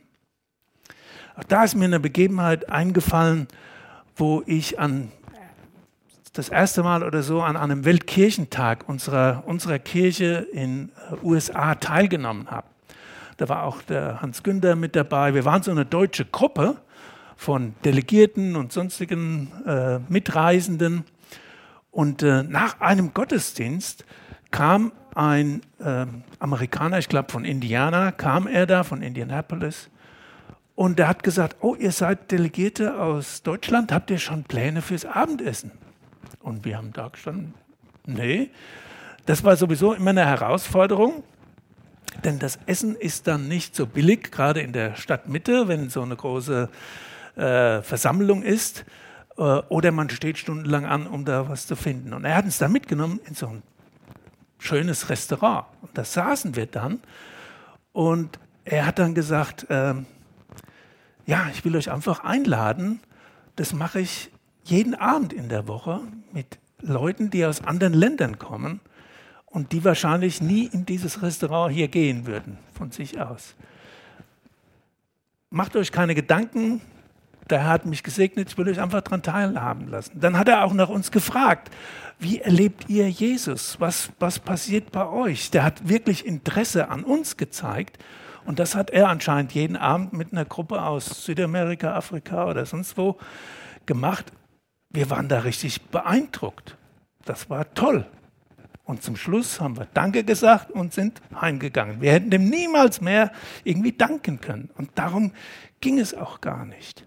Auch 1.36 1.43
da 1.43 1.63
ist 1.63 1.76
mir 1.76 1.86
eine 1.86 2.00
Begebenheit 2.00 2.69
eingefallen, 2.69 3.48
wo 4.15 4.43
ich 4.46 4.80
an 4.80 5.12
das 6.34 6.50
erste 6.50 6.84
Mal 6.84 7.04
oder 7.04 7.24
so 7.24 7.41
an 7.41 7.56
einem 7.56 7.86
Weltkirchentag 7.86 8.89
unserer, 8.89 9.43
unserer 9.46 9.80
Kirche 9.80 10.48
in 10.52 10.91
USA 11.24 11.76
teilgenommen 11.76 12.50
habe. 12.50 12.67
Da 13.38 13.50
war 13.50 13.63
auch 13.63 13.82
der 13.84 14.22
Hans 14.22 14.43
Günther 14.43 14.76
mit 14.76 14.96
dabei. 14.96 15.34
Wir 15.34 15.46
waren 15.46 15.63
so 15.63 15.72
eine 15.72 15.86
deutsche 15.86 16.26
Gruppe 16.26 16.78
von 17.36 17.76
Delegierten 17.84 18.56
und 18.56 18.72
sonstigen 18.72 19.52
äh, 19.65 20.00
Mitreisenden. 20.08 21.04
Und 21.91 22.24
äh, 22.24 22.43
nach 22.43 22.80
einem 22.80 23.13
Gottesdienst 23.13 24.06
kam 24.54 24.92
ein 25.16 25.62
äh, 25.80 26.06
Amerikaner, 26.38 27.00
ich 27.00 27.10
glaube 27.10 27.32
von 27.32 27.44
Indiana, 27.44 28.12
kam 28.12 28.48
er 28.48 28.68
da, 28.68 28.84
von 28.84 29.02
Indianapolis. 29.02 29.89
Und 30.76 31.00
er 31.00 31.08
hat 31.08 31.24
gesagt, 31.24 31.58
oh, 31.62 31.76
ihr 31.76 31.92
seid 31.92 32.32
Delegierte 32.32 33.00
aus 33.00 33.42
Deutschland, 33.42 33.92
habt 33.92 34.12
ihr 34.12 34.20
schon 34.20 34.44
Pläne 34.44 34.84
fürs 34.84 35.06
Abendessen? 35.06 35.72
Und 36.39 36.66
wir 36.66 36.78
haben 36.78 36.94
da 36.94 37.08
gestanden, 37.08 37.56
nee. 38.06 38.52
Das 39.26 39.44
war 39.44 39.56
sowieso 39.56 39.94
immer 39.94 40.12
eine 40.12 40.26
Herausforderung, 40.26 41.24
denn 42.24 42.38
das 42.38 42.60
Essen 42.68 42.96
ist 42.96 43.26
dann 43.26 43.48
nicht 43.48 43.76
so 43.76 43.88
billig, 43.88 44.32
gerade 44.32 44.62
in 44.62 44.72
der 44.72 44.96
Stadtmitte, 44.96 45.68
wenn 45.68 45.89
so 45.89 46.04
eine 46.04 46.16
große 46.16 46.70
äh, 47.36 47.82
Versammlung 47.82 48.44
ist. 48.44 48.86
Äh, 49.36 49.42
oder 49.42 49.92
man 49.92 50.12
steht 50.12 50.38
stundenlang 50.38 50.86
an, 50.86 51.08
um 51.08 51.26
da 51.26 51.50
was 51.50 51.66
zu 51.66 51.76
finden. 51.76 52.13
Und 52.13 52.24
er 52.24 52.36
hat 52.36 52.46
uns 52.46 52.60
da 52.60 52.68
mitgenommen 52.68 53.20
in 53.26 53.34
so 53.34 53.48
ein 53.48 53.63
schönes 54.63 55.10
Restaurant. 55.10 55.65
Und 55.82 55.97
da 55.97 56.04
saßen 56.04 56.56
wir 56.56 56.65
dann. 56.65 57.02
Und 57.91 58.39
er 58.65 58.86
hat 58.86 58.99
dann 58.99 59.13
gesagt, 59.13 59.69
äh, 59.69 59.93
ja, 61.26 61.47
ich 61.54 61.63
will 61.65 61.76
euch 61.76 61.91
einfach 61.91 62.23
einladen. 62.23 62.99
Das 63.56 63.73
mache 63.73 63.99
ich 63.99 64.32
jeden 64.63 64.95
Abend 64.95 65.34
in 65.34 65.49
der 65.49 65.67
Woche 65.67 66.02
mit 66.32 66.58
Leuten, 66.80 67.30
die 67.30 67.45
aus 67.45 67.63
anderen 67.63 67.93
Ländern 67.93 68.39
kommen. 68.39 68.80
und 69.54 69.71
die 69.71 69.84
wahrscheinlich 69.84 70.41
nie 70.41 70.65
in 70.65 70.84
dieses 70.88 71.21
Restaurant 71.21 71.71
hier 71.71 71.88
gehen 71.88 72.26
würden, 72.26 72.58
von 72.73 72.89
sich 72.89 73.21
aus. 73.21 73.54
Macht 75.52 75.76
euch 75.76 75.91
keine 75.91 76.15
Gedanken, 76.15 76.82
der 77.50 77.64
Herr 77.64 77.70
hat 77.70 77.86
mich 77.86 78.04
gesegnet, 78.04 78.50
ich 78.50 78.58
will 78.58 78.70
euch 78.70 78.80
einfach 78.80 79.02
daran 79.02 79.22
teilhaben 79.22 79.88
lassen. 79.90 80.20
Dann 80.20 80.38
hat 80.38 80.48
er 80.48 80.64
auch 80.64 80.74
nach 80.74 80.90
uns 80.90 81.12
gefragt, 81.12 81.70
wie 82.20 82.40
erlebt 82.40 82.86
ihr 82.90 83.10
Jesus? 83.10 83.80
Was, 83.80 84.12
was 84.20 84.40
passiert 84.40 84.92
bei 84.92 85.08
euch? 85.08 85.52
Der 85.52 85.64
hat 85.64 85.88
wirklich 85.90 86.26
Interesse 86.26 86.90
an 86.90 87.04
uns 87.04 87.38
gezeigt. 87.38 87.98
Und 88.46 88.60
das 88.60 88.76
hat 88.76 88.90
er 88.90 89.10
anscheinend 89.10 89.54
jeden 89.54 89.76
Abend 89.76 90.14
mit 90.14 90.32
einer 90.32 90.46
Gruppe 90.46 90.82
aus 90.82 91.26
Südamerika, 91.26 91.96
Afrika 91.96 92.46
oder 92.48 92.66
sonst 92.66 92.98
wo 92.98 93.18
gemacht. 93.86 94.32
Wir 94.90 95.10
waren 95.10 95.28
da 95.28 95.40
richtig 95.40 95.82
beeindruckt. 95.82 96.78
Das 97.26 97.50
war 97.50 97.74
toll. 97.74 98.06
Und 98.86 99.02
zum 99.02 99.16
Schluss 99.16 99.62
haben 99.62 99.78
wir 99.78 99.88
Danke 99.94 100.26
gesagt 100.26 100.70
und 100.72 100.94
sind 100.94 101.22
heimgegangen. 101.40 102.02
Wir 102.02 102.12
hätten 102.12 102.30
dem 102.30 102.50
niemals 102.50 103.00
mehr 103.00 103.32
irgendwie 103.64 103.94
danken 103.94 104.42
können. 104.42 104.70
Und 104.76 104.92
darum 104.96 105.32
ging 105.80 106.00
es 106.00 106.14
auch 106.14 106.42
gar 106.42 106.66
nicht. 106.66 107.06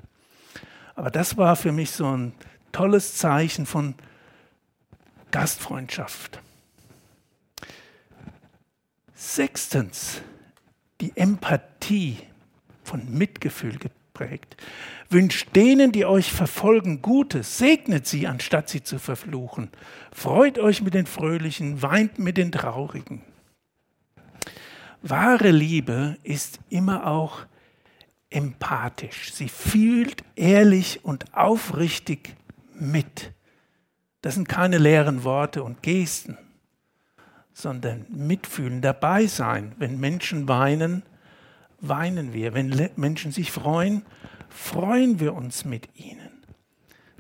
Aber 0.97 1.11
das 1.11 1.37
war 1.37 1.55
für 1.57 1.73
mich 1.73 1.91
so 1.91 2.07
ein 2.07 2.33
tolles 2.73 3.17
Zeichen 3.17 3.67
von 3.67 3.95
Gastfreundschaft. 5.31 6.41
Sechstens, 9.15 10.23
die 11.01 11.13
Empathie 11.15 12.19
von 12.83 13.11
Mitgefühl 13.11 13.77
geprägt. 13.77 14.57
Wünscht 15.11 15.55
denen, 15.55 15.93
die 15.93 16.07
euch 16.07 16.33
verfolgen, 16.33 17.03
Gutes, 17.03 17.59
segnet 17.59 18.07
sie, 18.07 18.27
anstatt 18.27 18.69
sie 18.71 18.83
zu 18.83 18.99
verfluchen. 18.99 19.71
Freut 20.13 20.59
euch 20.59 20.83
mit 20.83 20.95
den 20.95 21.07
Fröhlichen, 21.07 21.83
weint 21.83 22.19
mit 22.19 22.39
den 22.39 22.53
Traurigen. 22.53 23.23
Wahre 25.03 25.51
Liebe 25.51 26.17
ist 26.23 26.59
immer 26.71 27.07
auch 27.07 27.47
empathisch. 28.31 29.33
Sie 29.33 29.49
fühlt 29.49 30.23
ehrlich 30.35 31.05
und 31.05 31.35
aufrichtig 31.35 32.35
mit. 32.75 33.33
Das 34.23 34.35
sind 34.35 34.49
keine 34.49 34.79
leeren 34.79 35.25
Worte 35.25 35.63
und 35.63 35.83
Gesten, 35.83 36.37
sondern 37.53 38.07
mitfühlen, 38.09 38.83
dabei 38.83 39.27
sein. 39.27 39.73
Wenn 39.79 40.01
Menschen 40.01 40.49
weinen, 40.49 41.03
weinen 41.81 42.33
wir. 42.33 42.55
Wenn 42.55 42.91
Menschen 42.97 43.33
sich 43.33 43.53
freuen, 43.53 44.03
freuen 44.49 45.21
wir 45.21 45.35
uns 45.35 45.65
mit 45.65 45.89
ihnen. 45.95 46.31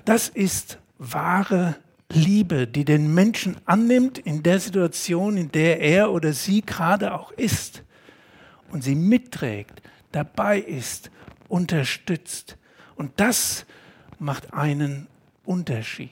Das 0.04 0.28
ist 0.28 0.78
wahre 0.98 1.76
Liebe, 2.12 2.66
die 2.66 2.84
den 2.84 3.12
Menschen 3.12 3.56
annimmt 3.64 4.18
in 4.18 4.42
der 4.42 4.60
Situation, 4.60 5.36
in 5.36 5.50
der 5.50 5.80
er 5.80 6.12
oder 6.12 6.32
sie 6.32 6.62
gerade 6.62 7.14
auch 7.14 7.32
ist 7.32 7.82
und 8.70 8.82
sie 8.82 8.94
mitträgt, 8.94 9.82
dabei 10.16 10.58
ist, 10.58 11.10
unterstützt. 11.48 12.56
Und 12.96 13.12
das 13.20 13.66
macht 14.18 14.54
einen 14.54 15.06
Unterschied. 15.44 16.10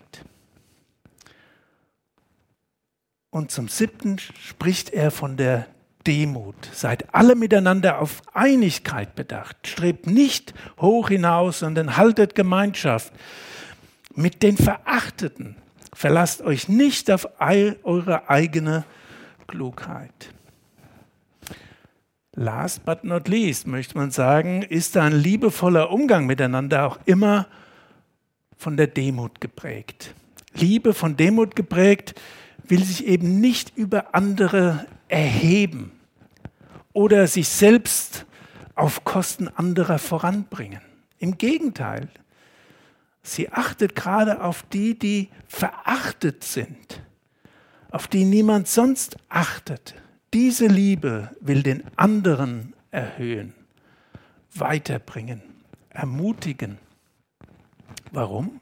Und 3.31 3.51
zum 3.51 3.69
siebten 3.69 4.19
spricht 4.19 4.90
er 4.90 5.11
von 5.11 5.37
der 5.37 5.67
Demut. 6.07 6.55
Seid 6.73 7.14
alle 7.14 7.35
miteinander 7.35 7.99
auf 7.99 8.23
Einigkeit 8.35 9.14
bedacht. 9.14 9.57
Strebt 9.67 10.07
nicht 10.07 10.55
hoch 10.79 11.09
hinaus, 11.09 11.61
sondern 11.61 11.97
haltet 11.97 12.35
Gemeinschaft 12.35 13.12
mit 14.14 14.43
den 14.43 14.57
Verachteten. 14.57 15.57
Verlasst 15.95 16.43
euch 16.43 16.69
nicht 16.69 17.11
auf 17.11 17.27
eure 17.38 18.29
eigene 18.29 18.85
Klugheit. 19.47 20.29
Last 22.37 22.85
but 22.85 23.05
not 23.05 23.29
least 23.29 23.68
möchte 23.68 23.97
man 23.97 24.11
sagen, 24.11 24.62
ist 24.62 24.97
ein 24.97 25.12
liebevoller 25.12 25.90
Umgang 25.90 26.27
miteinander 26.27 26.85
auch 26.85 26.99
immer 27.05 27.47
von 28.57 28.77
der 28.77 28.88
Demut 28.88 29.40
geprägt. 29.40 30.14
Liebe 30.53 30.94
von 30.94 31.16
Demut 31.16 31.55
geprägt 31.55 32.20
will 32.66 32.83
sich 32.83 33.07
eben 33.07 33.40
nicht 33.40 33.77
über 33.77 34.14
andere 34.14 34.87
erheben 35.09 35.92
oder 36.92 37.29
sich 37.29 37.49
selbst 37.49 38.27
auf 38.75 39.05
Kosten 39.05 39.47
anderer 39.47 39.99
voranbringen. 39.99 40.81
Im 41.18 41.38
Gegenteil, 41.38 42.09
sie 43.23 43.53
achtet 43.53 43.94
gerade 43.94 44.42
auf 44.42 44.64
die, 44.73 44.99
die 44.99 45.29
verachtet 45.47 46.42
sind, 46.42 47.03
auf 47.90 48.09
die 48.09 48.25
niemand 48.25 48.66
sonst 48.66 49.18
achtet. 49.29 49.94
Diese 50.35 50.66
Liebe 50.66 51.31
will 51.38 51.62
den 51.62 51.85
anderen 51.94 52.73
erhöhen, 52.90 53.55
weiterbringen, 54.53 55.40
ermutigen. 55.90 56.79
Warum? 58.11 58.61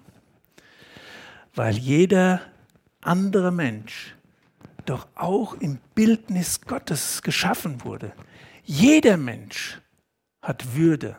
Weil 1.55 1.79
jeder 1.79 2.43
andere 3.01 3.53
Mensch 3.53 4.15
doch 4.85 5.09
auch 5.15 5.55
im 5.55 5.79
Bildnis 5.95 6.61
Gottes 6.61 7.23
geschaffen 7.23 7.83
wurde. 7.83 8.13
Jeder 8.65 9.17
Mensch 9.17 9.81
hat 10.43 10.75
Würde. 10.77 11.17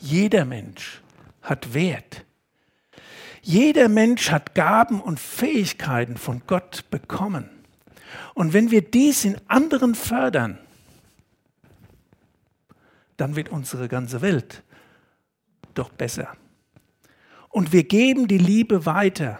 Jeder 0.00 0.44
Mensch 0.44 1.00
hat 1.42 1.74
Wert. 1.74 2.24
Jeder 3.40 3.88
Mensch 3.88 4.32
hat 4.32 4.56
Gaben 4.56 5.00
und 5.00 5.20
Fähigkeiten 5.20 6.16
von 6.16 6.42
Gott 6.48 6.90
bekommen. 6.90 7.55
Und 8.34 8.52
wenn 8.52 8.70
wir 8.70 8.82
dies 8.82 9.24
in 9.24 9.40
anderen 9.48 9.94
fördern, 9.94 10.58
dann 13.16 13.36
wird 13.36 13.48
unsere 13.48 13.88
ganze 13.88 14.20
Welt 14.20 14.62
doch 15.74 15.90
besser. 15.90 16.36
Und 17.48 17.72
wir 17.72 17.84
geben 17.84 18.28
die 18.28 18.38
Liebe 18.38 18.84
weiter, 18.84 19.38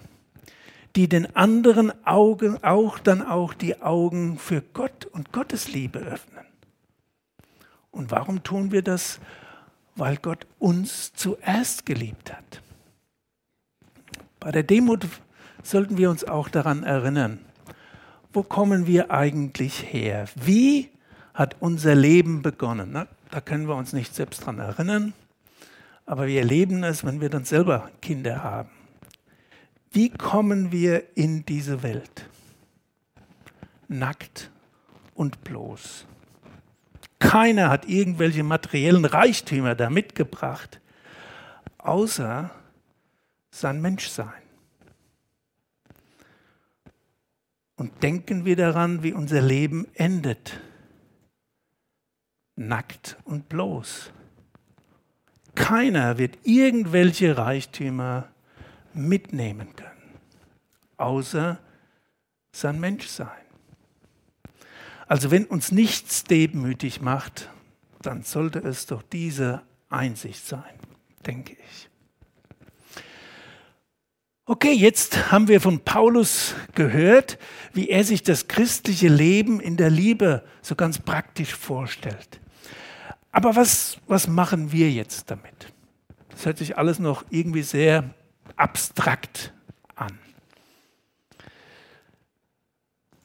die 0.94 1.08
den 1.08 1.36
anderen 1.36 1.92
Augen 2.06 2.62
auch 2.64 2.98
dann 2.98 3.20
auch 3.20 3.52
die 3.52 3.82
Augen 3.82 4.38
für 4.38 4.62
Gott 4.62 5.04
und 5.04 5.32
Gottes 5.32 5.68
Liebe 5.68 5.98
öffnen. 5.98 6.46
Und 7.90 8.10
warum 8.10 8.42
tun 8.42 8.72
wir 8.72 8.82
das? 8.82 9.20
Weil 9.94 10.16
Gott 10.16 10.46
uns 10.58 11.12
zuerst 11.12 11.86
geliebt 11.86 12.32
hat. 12.32 12.62
Bei 14.40 14.52
der 14.52 14.62
Demut 14.62 15.06
sollten 15.62 15.98
wir 15.98 16.10
uns 16.10 16.24
auch 16.24 16.48
daran 16.48 16.82
erinnern, 16.82 17.40
wo 18.36 18.42
kommen 18.42 18.86
wir 18.86 19.10
eigentlich 19.10 19.82
her? 19.90 20.26
Wie 20.34 20.90
hat 21.32 21.56
unser 21.58 21.94
Leben 21.94 22.42
begonnen? 22.42 22.90
Na, 22.92 23.06
da 23.30 23.40
können 23.40 23.66
wir 23.66 23.74
uns 23.76 23.94
nicht 23.94 24.14
selbst 24.14 24.42
daran 24.42 24.58
erinnern, 24.58 25.14
aber 26.04 26.26
wir 26.26 26.40
erleben 26.40 26.84
es, 26.84 27.02
wenn 27.02 27.22
wir 27.22 27.30
dann 27.30 27.46
selber 27.46 27.90
Kinder 28.02 28.44
haben. 28.44 28.68
Wie 29.90 30.10
kommen 30.10 30.70
wir 30.70 31.16
in 31.16 31.46
diese 31.46 31.82
Welt? 31.82 32.28
Nackt 33.88 34.50
und 35.14 35.42
bloß. 35.42 36.04
Keiner 37.18 37.70
hat 37.70 37.88
irgendwelche 37.88 38.42
materiellen 38.42 39.06
Reichtümer 39.06 39.74
da 39.74 39.88
mitgebracht, 39.88 40.82
außer 41.78 42.50
sein 43.50 43.80
Menschsein. 43.80 44.45
Und 47.76 48.02
denken 48.02 48.44
wir 48.44 48.56
daran, 48.56 49.02
wie 49.02 49.12
unser 49.12 49.42
Leben 49.42 49.86
endet. 49.94 50.60
Nackt 52.56 53.18
und 53.24 53.48
bloß. 53.48 54.10
Keiner 55.54 56.18
wird 56.18 56.38
irgendwelche 56.44 57.36
Reichtümer 57.36 58.28
mitnehmen 58.94 59.74
können, 59.76 60.14
außer 60.96 61.58
sein 62.52 62.80
Menschsein. 62.80 63.28
Also 65.06 65.30
wenn 65.30 65.44
uns 65.44 65.70
nichts 65.70 66.24
demütig 66.24 67.00
macht, 67.00 67.50
dann 68.02 68.22
sollte 68.22 68.58
es 68.60 68.86
doch 68.86 69.02
diese 69.02 69.62
Einsicht 69.88 70.44
sein, 70.44 70.74
denke 71.26 71.52
ich. 71.52 71.88
Okay, 74.48 74.72
jetzt 74.74 75.32
haben 75.32 75.48
wir 75.48 75.60
von 75.60 75.80
Paulus 75.80 76.54
gehört, 76.72 77.36
wie 77.72 77.88
er 77.88 78.04
sich 78.04 78.22
das 78.22 78.46
christliche 78.46 79.08
Leben 79.08 79.58
in 79.58 79.76
der 79.76 79.90
Liebe 79.90 80.44
so 80.62 80.76
ganz 80.76 81.00
praktisch 81.00 81.52
vorstellt. 81.52 82.40
Aber 83.32 83.56
was, 83.56 83.98
was 84.06 84.28
machen 84.28 84.70
wir 84.70 84.88
jetzt 84.88 85.32
damit? 85.32 85.74
Das 86.28 86.46
hört 86.46 86.58
sich 86.58 86.78
alles 86.78 87.00
noch 87.00 87.24
irgendwie 87.28 87.62
sehr 87.62 88.14
abstrakt 88.54 89.52
an. 89.96 90.16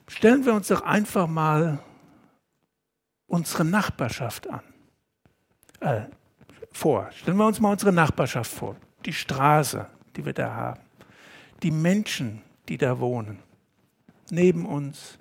Stellen 0.08 0.44
wir 0.44 0.54
uns 0.54 0.66
doch 0.66 0.82
einfach 0.82 1.28
mal 1.28 1.78
unsere 3.28 3.64
Nachbarschaft 3.64 4.50
an. 4.50 4.62
Äh, 5.78 6.00
vor. 6.72 7.12
Stellen 7.12 7.36
wir 7.36 7.46
uns 7.46 7.60
mal 7.60 7.70
unsere 7.70 7.92
Nachbarschaft 7.92 8.50
vor. 8.50 8.74
Die 9.04 9.12
Straße, 9.12 9.86
die 10.16 10.24
wir 10.24 10.32
da 10.32 10.52
haben 10.52 10.80
die 11.62 11.70
Menschen, 11.70 12.42
die 12.68 12.78
da 12.78 12.98
wohnen, 12.98 13.38
neben 14.30 14.66
uns, 14.66 15.18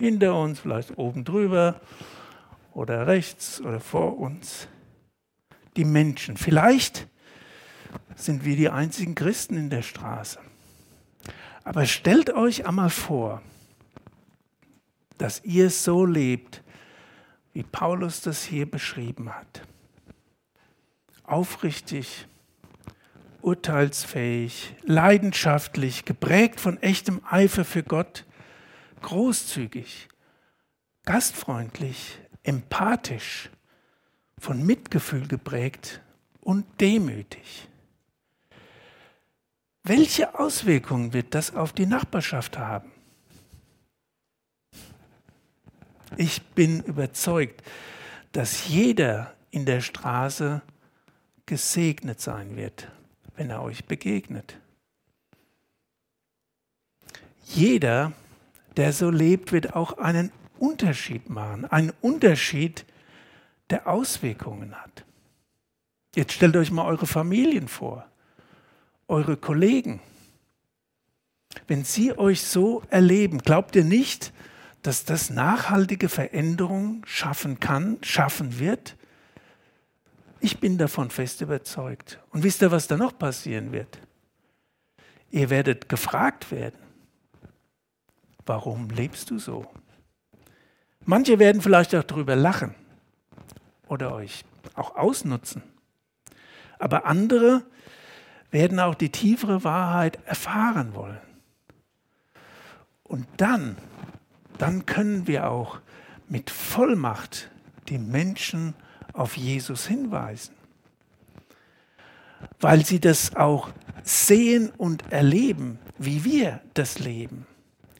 Hinter 0.00 0.34
uns, 0.34 0.60
vielleicht 0.60 0.96
oben 0.96 1.24
drüber 1.24 1.78
oder 2.72 3.06
rechts 3.06 3.60
oder 3.60 3.80
vor 3.80 4.18
uns. 4.18 4.66
Die 5.76 5.84
Menschen. 5.84 6.38
Vielleicht 6.38 7.06
sind 8.16 8.46
wir 8.46 8.56
die 8.56 8.70
einzigen 8.70 9.14
Christen 9.14 9.58
in 9.58 9.68
der 9.68 9.82
Straße. 9.82 10.38
Aber 11.64 11.84
stellt 11.84 12.30
euch 12.30 12.66
einmal 12.66 12.88
vor, 12.88 13.42
dass 15.18 15.44
ihr 15.44 15.68
so 15.68 16.06
lebt, 16.06 16.62
wie 17.52 17.62
Paulus 17.62 18.22
das 18.22 18.42
hier 18.42 18.70
beschrieben 18.70 19.34
hat. 19.34 19.62
Aufrichtig, 21.24 22.26
urteilsfähig, 23.42 24.74
leidenschaftlich, 24.82 26.04
geprägt 26.04 26.60
von 26.60 26.80
echtem 26.82 27.20
Eifer 27.28 27.64
für 27.64 27.82
Gott, 27.82 28.24
großzügig, 29.02 30.08
gastfreundlich, 31.04 32.18
empathisch, 32.42 33.50
von 34.38 34.64
Mitgefühl 34.64 35.28
geprägt 35.28 36.00
und 36.40 36.64
demütig. 36.80 37.68
Welche 39.82 40.38
Auswirkungen 40.38 41.12
wird 41.12 41.34
das 41.34 41.54
auf 41.54 41.72
die 41.72 41.86
Nachbarschaft 41.86 42.58
haben? 42.58 42.90
Ich 46.16 46.42
bin 46.42 46.82
überzeugt, 46.82 47.62
dass 48.32 48.68
jeder 48.68 49.34
in 49.50 49.64
der 49.64 49.80
Straße 49.80 50.62
gesegnet 51.46 52.20
sein 52.20 52.56
wird, 52.56 52.88
wenn 53.40 53.48
er 53.48 53.62
euch 53.62 53.86
begegnet. 53.86 54.58
Jeder, 57.46 58.12
der 58.76 58.92
so 58.92 59.08
lebt, 59.08 59.52
wird 59.52 59.74
auch 59.74 59.96
einen 59.96 60.30
Unterschied 60.58 61.30
machen, 61.30 61.64
einen 61.64 61.94
Unterschied, 62.02 62.84
der 63.70 63.88
Auswirkungen 63.88 64.74
hat. 64.74 65.06
Jetzt 66.14 66.34
stellt 66.34 66.54
euch 66.54 66.70
mal 66.70 66.84
eure 66.84 67.06
Familien 67.06 67.66
vor, 67.66 68.06
eure 69.08 69.38
Kollegen. 69.38 70.00
Wenn 71.66 71.82
sie 71.82 72.18
euch 72.18 72.42
so 72.42 72.82
erleben, 72.90 73.38
glaubt 73.38 73.74
ihr 73.74 73.84
nicht, 73.84 74.34
dass 74.82 75.06
das 75.06 75.30
nachhaltige 75.30 76.10
Veränderung 76.10 77.06
schaffen 77.06 77.58
kann, 77.58 77.96
schaffen 78.02 78.58
wird? 78.58 78.98
Ich 80.40 80.58
bin 80.58 80.78
davon 80.78 81.10
fest 81.10 81.40
überzeugt. 81.40 82.18
Und 82.30 82.42
wisst 82.42 82.62
ihr, 82.62 82.70
was 82.70 82.86
da 82.86 82.96
noch 82.96 83.18
passieren 83.18 83.72
wird? 83.72 83.98
Ihr 85.30 85.50
werdet 85.50 85.88
gefragt 85.88 86.50
werden, 86.50 86.78
warum 88.46 88.88
lebst 88.90 89.30
du 89.30 89.38
so? 89.38 89.66
Manche 91.04 91.38
werden 91.38 91.62
vielleicht 91.62 91.94
auch 91.94 92.02
darüber 92.02 92.36
lachen 92.36 92.74
oder 93.86 94.14
euch 94.14 94.44
auch 94.74 94.96
ausnutzen. 94.96 95.62
Aber 96.78 97.04
andere 97.04 97.64
werden 98.50 98.80
auch 98.80 98.94
die 98.94 99.10
tiefere 99.10 99.62
Wahrheit 99.62 100.18
erfahren 100.26 100.94
wollen. 100.94 101.20
Und 103.04 103.26
dann 103.36 103.76
dann 104.60 104.84
können 104.84 105.26
wir 105.26 105.48
auch 105.48 105.80
mit 106.28 106.50
Vollmacht 106.50 107.50
die 107.88 107.96
Menschen 107.96 108.74
auf 109.12 109.36
Jesus 109.36 109.86
hinweisen. 109.86 110.54
Weil 112.58 112.84
sie 112.84 113.00
das 113.00 113.36
auch 113.36 113.70
sehen 114.02 114.70
und 114.76 115.10
erleben, 115.12 115.78
wie 115.98 116.24
wir 116.24 116.60
das 116.74 116.98
leben. 116.98 117.46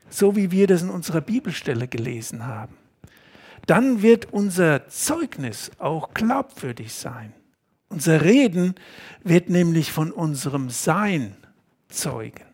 So 0.09 0.35
wie 0.35 0.51
wir 0.51 0.67
das 0.67 0.83
in 0.83 0.91
unserer 0.91 1.21
Bibelstelle 1.21 1.87
gelesen 1.87 2.47
haben. 2.47 2.75
Dann 3.67 4.03
wird 4.03 4.33
unser 4.33 4.89
Zeugnis 4.89 5.71
auch 5.79 6.15
glaubwürdig 6.15 6.93
sein. 6.93 7.33
Unser 7.89 8.23
Reden 8.23 8.75
wird 9.23 9.49
nämlich 9.51 9.93
von 9.93 10.13
unserem 10.13 10.71
Sein 10.71 11.37
zeugen. 11.89 12.45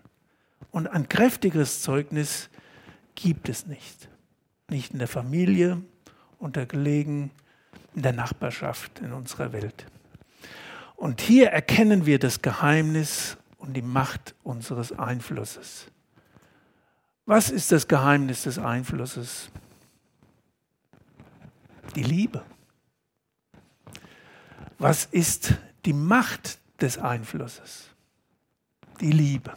Und 0.70 0.88
ein 0.88 1.08
kräftigeres 1.08 1.82
Zeugnis 1.82 2.50
gibt 3.14 3.48
es 3.48 3.66
nicht. 3.66 4.08
Nicht 4.68 4.92
in 4.92 4.98
der 4.98 5.08
Familie, 5.08 5.80
unter 6.38 6.66
Gelegen, 6.66 7.30
in 7.96 8.02
der 8.02 8.12
Nachbarschaft, 8.12 9.00
in 9.00 9.12
unserer 9.12 9.52
Welt. 9.52 9.86
Und 10.94 11.20
hier 11.20 11.48
erkennen 11.48 12.06
wir 12.06 12.20
das 12.20 12.42
Geheimnis 12.42 13.36
und 13.58 13.74
die 13.74 13.82
Macht 13.82 14.36
unseres 14.44 14.92
Einflusses. 14.92 15.86
Was 17.24 17.50
ist 17.50 17.72
das 17.72 17.88
Geheimnis 17.88 18.44
des 18.44 18.60
Einflusses? 18.60 19.50
Die 21.96 22.04
Liebe. 22.04 22.44
Was 24.78 25.06
ist 25.06 25.54
die 25.84 25.92
Macht 25.92 26.60
des 26.80 26.98
Einflusses? 26.98 27.90
Die 29.00 29.10
Liebe 29.10 29.52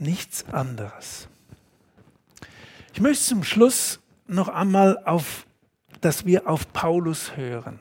nichts 0.00 0.44
anderes. 0.46 1.28
Ich 2.92 3.00
möchte 3.00 3.22
zum 3.22 3.44
Schluss 3.44 4.00
noch 4.30 4.48
einmal 4.48 4.98
auf, 5.04 5.46
dass 6.00 6.24
wir 6.24 6.48
auf 6.48 6.72
Paulus 6.72 7.36
hören. 7.36 7.80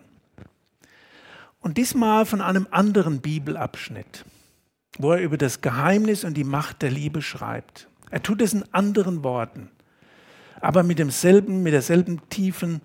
Und 1.62 1.78
diesmal 1.78 2.26
von 2.26 2.42
einem 2.42 2.68
anderen 2.72 3.22
Bibelabschnitt, 3.22 4.26
wo 4.98 5.12
er 5.12 5.22
über 5.22 5.38
das 5.38 5.62
Geheimnis 5.62 6.24
und 6.24 6.36
die 6.36 6.44
Macht 6.44 6.82
der 6.82 6.92
Liebe 6.92 7.22
schreibt. 7.22 7.88
Er 8.12 8.24
tut 8.24 8.42
es 8.42 8.54
in 8.54 8.64
anderen 8.74 9.24
Worten, 9.24 9.70
aber 10.62 10.84
mit 10.84 11.00
demselben, 11.00 11.62
mit 11.62 11.74
derselben 11.74 12.22
tiefen 12.30 12.82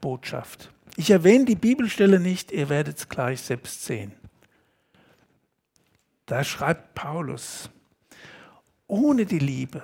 Botschaft. 0.00 0.70
Ich 0.96 1.10
erwähne 1.10 1.44
die 1.44 1.54
Bibelstelle 1.54 2.20
nicht, 2.20 2.52
ihr 2.52 2.68
werdet 2.68 2.98
es 2.98 3.08
gleich 3.08 3.40
selbst 3.40 3.84
sehen. 3.84 4.12
Da 6.26 6.42
schreibt 6.42 6.94
Paulus, 6.94 7.70
ohne 8.88 9.26
die 9.26 9.38
Liebe 9.38 9.82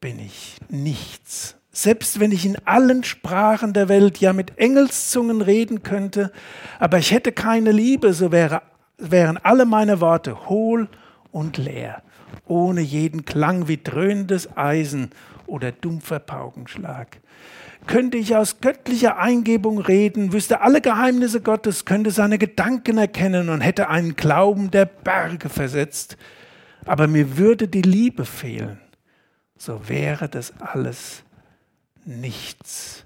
bin 0.00 0.18
ich 0.20 0.56
nichts. 0.68 1.57
Selbst 1.80 2.18
wenn 2.18 2.32
ich 2.32 2.44
in 2.44 2.56
allen 2.64 3.04
Sprachen 3.04 3.72
der 3.72 3.88
Welt, 3.88 4.18
ja 4.18 4.32
mit 4.32 4.58
Engelszungen 4.58 5.42
reden 5.42 5.84
könnte, 5.84 6.32
aber 6.80 6.98
ich 6.98 7.12
hätte 7.12 7.30
keine 7.30 7.70
Liebe, 7.70 8.14
so 8.14 8.32
wäre, 8.32 8.62
wären 8.96 9.36
alle 9.36 9.64
meine 9.64 10.00
Worte 10.00 10.48
hohl 10.48 10.88
und 11.30 11.56
leer, 11.56 12.02
ohne 12.48 12.80
jeden 12.80 13.24
Klang 13.24 13.68
wie 13.68 13.80
dröhnendes 13.80 14.56
Eisen 14.56 15.10
oder 15.46 15.70
dumpfer 15.70 16.18
Paukenschlag. 16.18 17.20
Könnte 17.86 18.18
ich 18.18 18.34
aus 18.34 18.60
göttlicher 18.60 19.16
Eingebung 19.18 19.78
reden, 19.78 20.32
wüsste 20.32 20.62
alle 20.62 20.80
Geheimnisse 20.80 21.42
Gottes, 21.42 21.84
könnte 21.84 22.10
seine 22.10 22.38
Gedanken 22.38 22.98
erkennen 22.98 23.50
und 23.50 23.60
hätte 23.60 23.88
einen 23.88 24.16
Glauben 24.16 24.72
der 24.72 24.86
Berge 24.86 25.48
versetzt, 25.48 26.16
aber 26.86 27.06
mir 27.06 27.38
würde 27.38 27.68
die 27.68 27.82
Liebe 27.82 28.24
fehlen, 28.24 28.80
so 29.56 29.88
wäre 29.88 30.28
das 30.28 30.52
alles 30.60 31.22
nichts. 32.08 33.04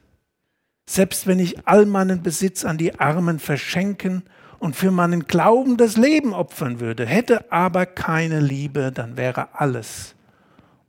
Selbst 0.86 1.26
wenn 1.26 1.38
ich 1.38 1.66
all 1.66 1.86
meinen 1.86 2.22
Besitz 2.22 2.64
an 2.64 2.78
die 2.78 2.98
Armen 2.98 3.38
verschenken 3.38 4.24
und 4.58 4.76
für 4.76 4.90
meinen 4.90 5.26
Glauben 5.26 5.76
das 5.76 5.96
Leben 5.96 6.34
opfern 6.34 6.80
würde, 6.80 7.06
hätte 7.06 7.50
aber 7.50 7.86
keine 7.86 8.40
Liebe, 8.40 8.92
dann 8.92 9.16
wäre 9.16 9.58
alles 9.58 10.14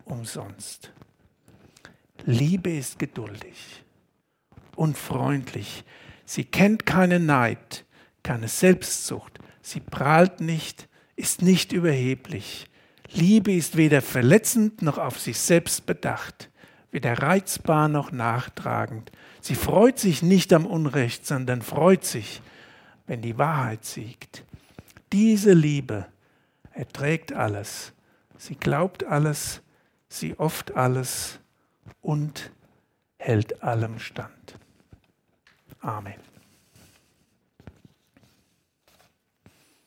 umsonst. 0.05 0.91
Liebe 2.25 2.71
ist 2.71 2.99
geduldig 2.99 3.83
und 4.75 4.97
freundlich. 4.97 5.83
Sie 6.25 6.45
kennt 6.45 6.85
keinen 6.85 7.25
Neid, 7.25 7.85
keine 8.23 8.47
Selbstsucht. 8.47 9.39
Sie 9.61 9.79
prahlt 9.79 10.39
nicht, 10.39 10.87
ist 11.15 11.41
nicht 11.41 11.71
überheblich. 11.71 12.69
Liebe 13.11 13.53
ist 13.53 13.77
weder 13.77 14.01
verletzend 14.01 14.81
noch 14.81 14.97
auf 14.97 15.19
sich 15.19 15.39
selbst 15.39 15.85
bedacht, 15.85 16.49
weder 16.93 17.17
reizbar 17.21 17.89
noch 17.89 18.11
nachtragend. 18.11 19.11
Sie 19.41 19.55
freut 19.55 19.97
sich 19.97 20.21
nicht 20.21 20.53
am 20.53 20.65
Unrecht, 20.65 21.25
sondern 21.25 21.63
freut 21.63 22.05
sich, 22.05 22.41
wenn 23.07 23.21
die 23.21 23.37
Wahrheit 23.37 23.83
siegt. 23.83 24.43
Diese 25.11 25.53
Liebe 25.53 26.05
erträgt 26.71 27.33
alles, 27.33 27.93
sie 28.37 28.55
glaubt 28.55 29.03
alles, 29.05 29.61
sie 30.07 30.39
oft 30.39 30.75
alles 30.75 31.39
und 32.01 32.51
hält 33.17 33.63
allem 33.63 33.99
stand. 33.99 34.57
Amen. 35.81 36.32